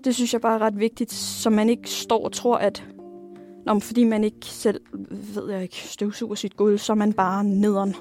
det 0.04 0.14
synes 0.14 0.32
jeg 0.32 0.40
bare 0.40 0.54
er 0.54 0.58
ret 0.58 0.80
vigtigt, 0.80 1.12
så 1.12 1.50
man 1.50 1.68
ikke 1.68 1.90
står 1.90 2.24
og 2.24 2.32
tror, 2.32 2.56
at 2.56 2.84
Nå, 3.66 3.78
fordi 3.78 4.04
man 4.04 4.24
ikke 4.24 4.46
selv, 4.46 4.80
ved 5.10 5.50
jeg 5.50 5.62
ikke, 5.62 5.76
støvsuger 5.76 6.34
sit 6.34 6.56
gulv, 6.56 6.78
så 6.78 6.92
er 6.92 6.94
man 6.94 7.12
bare 7.12 7.44
nederen. 7.44 7.94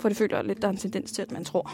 For 0.00 0.08
det 0.08 0.16
føler 0.16 0.36
jeg 0.36 0.44
lidt, 0.44 0.62
der 0.62 0.68
er 0.68 0.72
en 0.72 0.78
tendens 0.78 1.12
til, 1.12 1.22
at 1.22 1.32
man 1.32 1.44
tror. 1.44 1.70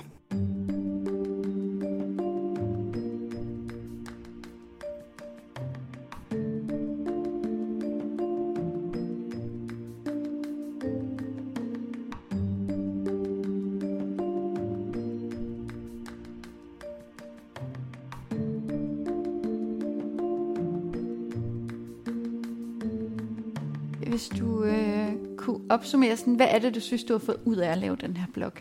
Opsummere 25.80 26.16
sådan, 26.16 26.34
hvad 26.34 26.46
er 26.50 26.58
det, 26.58 26.74
du 26.74 26.80
synes, 26.80 27.04
du 27.04 27.14
har 27.14 27.18
fået 27.18 27.40
ud 27.44 27.56
af 27.56 27.70
at 27.70 27.78
lave 27.78 27.96
den 27.96 28.16
her 28.16 28.26
blog? 28.34 28.52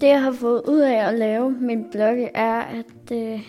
Det, 0.00 0.06
jeg 0.06 0.22
har 0.22 0.32
fået 0.32 0.62
ud 0.68 0.78
af 0.78 1.08
at 1.08 1.18
lave 1.18 1.50
min 1.50 1.84
blog, 1.90 2.30
er 2.34 2.60
at, 2.60 3.12
øh, 3.12 3.40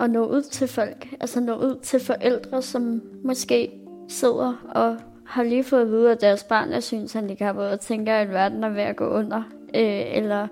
at 0.00 0.10
nå 0.10 0.26
ud 0.26 0.42
til 0.42 0.68
folk. 0.68 1.08
Altså 1.20 1.40
nå 1.40 1.54
ud 1.54 1.78
til 1.82 2.00
forældre, 2.00 2.62
som 2.62 3.02
måske 3.24 3.70
sidder 4.08 4.54
og 4.74 4.96
har 5.26 5.42
lige 5.42 5.64
fået 5.64 5.80
at 5.80 5.88
vide, 5.88 6.12
at 6.12 6.20
deres 6.20 6.44
barn 6.44 6.72
er 6.72 6.80
synshandicappet 6.80 7.68
og 7.70 7.80
tænker, 7.80 8.14
at 8.14 8.30
verden 8.30 8.64
er 8.64 8.68
ved 8.68 8.82
at 8.82 8.96
gå 8.96 9.08
under. 9.08 9.42
Øh, 9.74 10.16
eller 10.16 10.48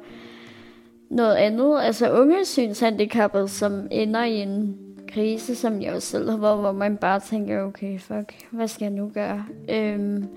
noget 1.11 1.35
andet. 1.35 1.79
Altså 1.81 2.13
unge 2.13 2.45
synshandicappede, 2.45 3.49
som 3.49 3.89
ender 3.91 4.25
i 4.25 4.37
en 4.37 4.79
krise, 5.09 5.55
som 5.55 5.83
jeg 5.83 5.95
også 5.95 6.09
selv 6.09 6.31
har 6.31 6.37
været, 6.37 6.59
hvor 6.59 6.73
man 6.73 6.97
bare 6.97 7.21
tænker, 7.21 7.63
okay, 7.63 8.01
fuck, 8.01 8.33
hvad 8.51 8.69
skal 8.69 8.85
jeg 8.85 8.93
nu 8.93 9.11
gøre? 9.15 9.45
Øhm, 9.69 10.29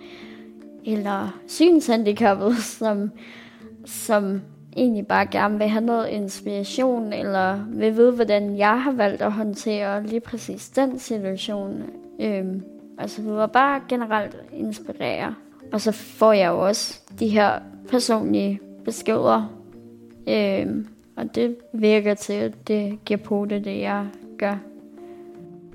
eller 0.85 1.39
synshandicappede, 1.47 2.61
som, 2.79 3.11
som 3.85 4.41
egentlig 4.77 5.07
bare 5.07 5.25
gerne 5.25 5.57
vil 5.57 5.67
have 5.67 5.85
noget 5.85 6.09
inspiration, 6.09 7.13
eller 7.13 7.65
vil 7.67 7.95
vide, 7.95 8.11
hvordan 8.11 8.57
jeg 8.57 8.81
har 8.81 8.91
valgt 8.91 9.21
at 9.21 9.31
håndtere 9.31 10.05
lige 10.05 10.19
præcis 10.19 10.69
den 10.69 10.99
situation. 10.99 11.83
Øhm, 12.19 12.63
altså, 12.97 13.21
vi 13.21 13.29
var 13.29 13.47
bare 13.47 13.81
generelt 13.89 14.37
inspirere. 14.53 15.35
Og 15.71 15.81
så 15.81 15.91
får 15.91 16.33
jeg 16.33 16.49
jo 16.49 16.67
også 16.67 16.99
de 17.19 17.27
her 17.27 17.59
personlige 17.89 18.59
beskeder. 18.85 19.53
Øhm, 20.27 20.87
og 21.15 21.35
det 21.35 21.55
virker 21.73 22.13
til, 22.13 22.33
at 22.33 22.67
det 22.67 22.99
giver 23.05 23.19
på 23.19 23.45
det, 23.45 23.65
det 23.65 23.79
jeg 23.79 24.07
gør. 24.37 24.57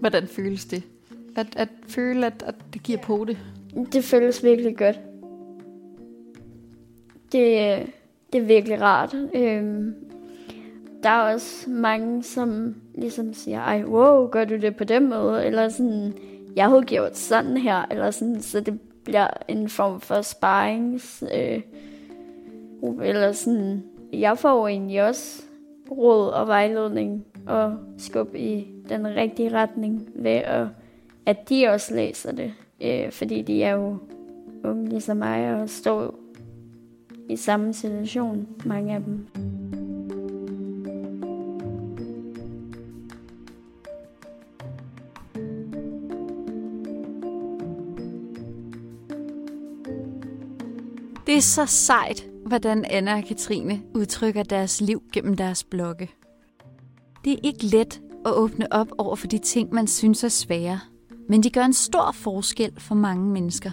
Hvordan 0.01 0.27
føles 0.27 0.65
det? 0.65 0.83
At, 1.37 1.47
at 1.57 1.69
føle, 1.89 2.27
at, 2.27 2.45
at 2.47 2.55
det 2.75 2.83
giver 2.83 2.99
på 2.99 3.25
det? 3.29 3.39
Det 3.93 4.05
føles 4.05 4.45
virkelig 4.45 4.77
godt. 4.77 5.01
Det, 7.33 7.87
det 8.33 8.41
er 8.41 8.47
virkelig 8.47 8.81
rart. 8.81 9.17
Øhm, 9.35 9.95
der 11.03 11.09
er 11.09 11.33
også 11.33 11.71
mange, 11.71 12.23
som 12.23 12.75
ligesom 12.95 13.35
siger, 13.35 13.61
ej, 13.61 13.85
wow, 13.85 14.29
gør 14.29 14.45
du 14.45 14.57
det 14.57 14.77
på 14.77 14.85
den 14.85 15.09
måde? 15.09 15.47
Eller 15.47 15.69
sådan, 15.69 16.13
jeg 16.57 16.69
har 16.69 16.81
gjort 16.81 17.17
sådan 17.17 17.57
her, 17.57 17.85
eller 17.91 18.11
sådan, 18.11 18.41
så 18.41 18.61
det 18.61 18.81
bliver 19.05 19.29
en 19.49 19.69
form 19.69 20.01
for 20.01 20.23
sparings, 20.23 21.25
øh, 21.35 21.61
eller 23.03 23.33
sådan, 23.33 23.83
jeg 24.13 24.39
får 24.39 24.69
egentlig 24.69 25.03
også 25.03 25.43
råd 25.91 26.29
og 26.29 26.47
vejledning 26.47 27.27
og 27.47 27.77
skub 27.99 28.35
i 28.35 28.67
den 28.89 29.07
rigtige 29.07 29.53
retning 29.53 30.09
ved 30.15 30.31
at, 30.31 30.67
at 31.27 31.49
de 31.49 31.67
også 31.67 31.95
læser 31.95 32.33
det, 32.33 32.53
øh, 32.81 33.13
fordi 33.13 33.43
de 33.43 33.63
er 33.63 33.73
jo 33.73 33.99
unge 34.65 34.89
ligesom 34.89 35.17
mig 35.17 35.63
og 35.63 35.69
står 35.69 36.15
i 37.29 37.37
samme 37.37 37.73
situation, 37.73 38.47
mange 38.65 38.95
af 38.95 39.03
dem. 39.03 39.27
Det 51.27 51.37
er 51.37 51.41
så 51.41 51.67
sejt, 51.67 52.27
hvordan 52.47 52.85
Anna 52.91 53.17
og 53.17 53.25
Katrine 53.25 53.83
udtrykker 53.95 54.43
deres 54.43 54.81
liv 54.81 55.03
gennem 55.13 55.37
deres 55.37 55.65
blogge. 55.65 56.11
Det 57.25 57.33
er 57.33 57.39
ikke 57.43 57.67
let 57.67 58.01
at 58.27 58.33
åbne 58.33 58.73
op 58.73 58.89
over 58.99 59.17
for 59.17 59.27
de 59.27 59.39
ting, 59.39 59.75
man 59.75 59.87
synes 59.87 60.25
er 60.25 60.29
svære, 60.29 60.81
men 61.29 61.43
de 61.43 61.51
gør 61.51 61.65
en 61.65 61.73
stor 61.73 62.13
forskel 62.13 62.73
for 62.79 62.95
mange 62.95 63.27
mennesker. 63.33 63.71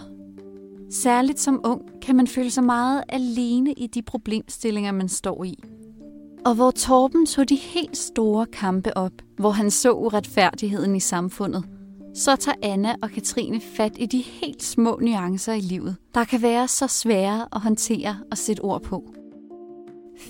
Særligt 0.90 1.40
som 1.40 1.60
ung 1.64 1.82
kan 2.02 2.16
man 2.16 2.26
føle 2.26 2.50
sig 2.50 2.64
meget 2.64 3.04
alene 3.08 3.72
i 3.72 3.86
de 3.86 4.02
problemstillinger, 4.02 4.92
man 4.92 5.08
står 5.08 5.44
i. 5.44 5.54
Og 6.46 6.54
hvor 6.54 6.70
Torben 6.70 7.26
tog 7.26 7.48
de 7.48 7.56
helt 7.56 7.96
store 7.96 8.46
kampe 8.46 8.96
op, 8.96 9.12
hvor 9.38 9.50
han 9.50 9.70
så 9.70 9.92
uretfærdigheden 9.92 10.96
i 10.96 11.00
samfundet, 11.00 11.64
så 12.14 12.36
tager 12.36 12.56
Anna 12.62 12.94
og 13.02 13.10
Katrine 13.10 13.60
fat 13.60 13.92
i 13.98 14.06
de 14.06 14.18
helt 14.18 14.62
små 14.62 14.98
nuancer 15.02 15.52
i 15.52 15.60
livet, 15.60 15.96
der 16.14 16.24
kan 16.24 16.42
være 16.42 16.68
så 16.68 16.86
svære 16.86 17.48
at 17.52 17.60
håndtere 17.60 18.16
og 18.30 18.38
sætte 18.38 18.60
ord 18.60 18.82
på. 18.82 19.14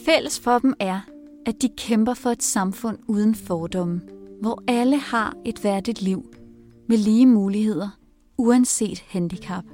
Fælles 0.04 0.40
for 0.40 0.58
dem 0.58 0.74
er, 0.80 1.00
at 1.46 1.62
de 1.62 1.68
kæmper 1.76 2.14
for 2.14 2.30
et 2.30 2.42
samfund 2.42 2.98
uden 3.08 3.34
fordomme, 3.34 4.00
hvor 4.40 4.62
alle 4.68 4.96
har 4.96 5.34
et 5.44 5.64
værdigt 5.64 6.02
liv 6.02 6.24
med 6.86 6.96
lige 6.96 7.26
muligheder, 7.26 7.88
uanset 8.38 9.04
handicap. 9.08 9.64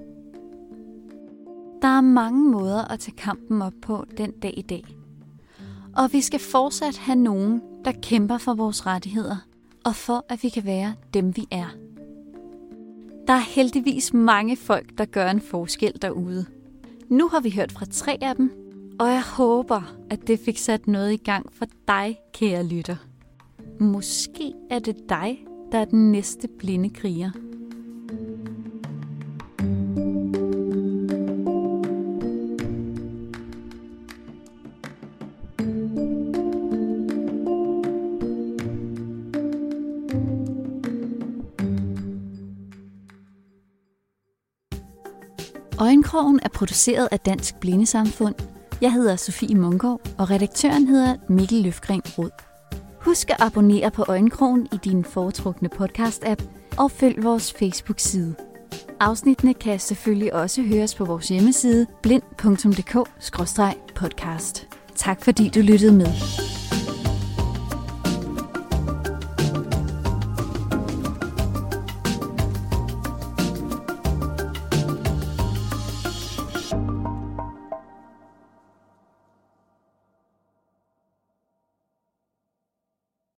Der 1.82 1.88
er 1.88 2.00
mange 2.00 2.44
måder 2.44 2.84
at 2.92 3.00
tage 3.00 3.16
kampen 3.16 3.62
op 3.62 3.72
på 3.82 4.04
den 4.16 4.30
dag 4.30 4.54
i 4.56 4.62
dag. 4.62 4.84
Og 5.96 6.12
vi 6.12 6.20
skal 6.20 6.40
fortsat 6.40 6.98
have 6.98 7.18
nogen, 7.18 7.60
der 7.84 7.92
kæmper 8.02 8.38
for 8.38 8.54
vores 8.54 8.86
rettigheder, 8.86 9.36
og 9.84 9.94
for 9.94 10.24
at 10.28 10.42
vi 10.42 10.48
kan 10.48 10.64
være 10.64 10.94
dem, 11.14 11.36
vi 11.36 11.46
er. 11.50 11.66
Der 13.26 13.32
er 13.34 13.54
heldigvis 13.54 14.12
mange 14.14 14.56
folk, 14.56 14.98
der 14.98 15.04
gør 15.04 15.30
en 15.30 15.40
forskel 15.40 15.92
derude. 16.02 16.46
Nu 17.08 17.28
har 17.28 17.40
vi 17.40 17.50
hørt 17.50 17.72
fra 17.72 17.86
tre 17.90 18.18
af 18.22 18.36
dem, 18.36 18.52
og 19.00 19.06
jeg 19.06 19.22
håber, 19.22 19.94
at 20.10 20.26
det 20.26 20.40
fik 20.40 20.58
sat 20.58 20.86
noget 20.86 21.12
i 21.12 21.16
gang 21.16 21.52
for 21.52 21.66
dig, 21.88 22.18
kære 22.32 22.64
lytter. 22.64 22.96
Måske 23.80 24.52
er 24.70 24.78
det 24.78 24.96
dig, 25.08 25.44
der 25.72 25.78
er 25.78 25.84
den 25.84 26.12
næste 26.12 26.48
blinde 26.58 26.90
kriger. 26.90 27.30
Øjenkrogen 45.80 46.40
er 46.42 46.48
produceret 46.48 47.08
af 47.12 47.20
Dansk 47.20 47.60
Blindesamfund. 47.60 48.34
Jeg 48.80 48.92
hedder 48.92 49.16
Sofie 49.16 49.54
Mungård, 49.54 50.00
og 50.18 50.30
redaktøren 50.30 50.86
hedder 50.86 51.16
Mikkel 51.28 51.62
Løfgren 51.62 52.02
Rod. 52.18 52.47
Husk 53.08 53.30
at 53.30 53.36
abonnere 53.38 53.90
på 53.90 54.04
Øjenkrogen 54.08 54.68
i 54.72 54.76
din 54.84 55.04
foretrukne 55.04 55.68
podcast-app, 55.80 56.42
og 56.76 56.90
følg 56.90 57.24
vores 57.24 57.52
Facebook-side. 57.52 58.34
Afsnittene 59.00 59.54
kan 59.54 59.78
selvfølgelig 59.78 60.34
også 60.34 60.62
høres 60.62 60.94
på 60.94 61.04
vores 61.04 61.28
hjemmeside 61.28 61.86
blind.dk-podcast. 62.02 64.66
Tak 64.94 65.24
fordi 65.24 65.48
du 65.48 65.60
lyttede 65.60 65.92
med. 65.92 66.06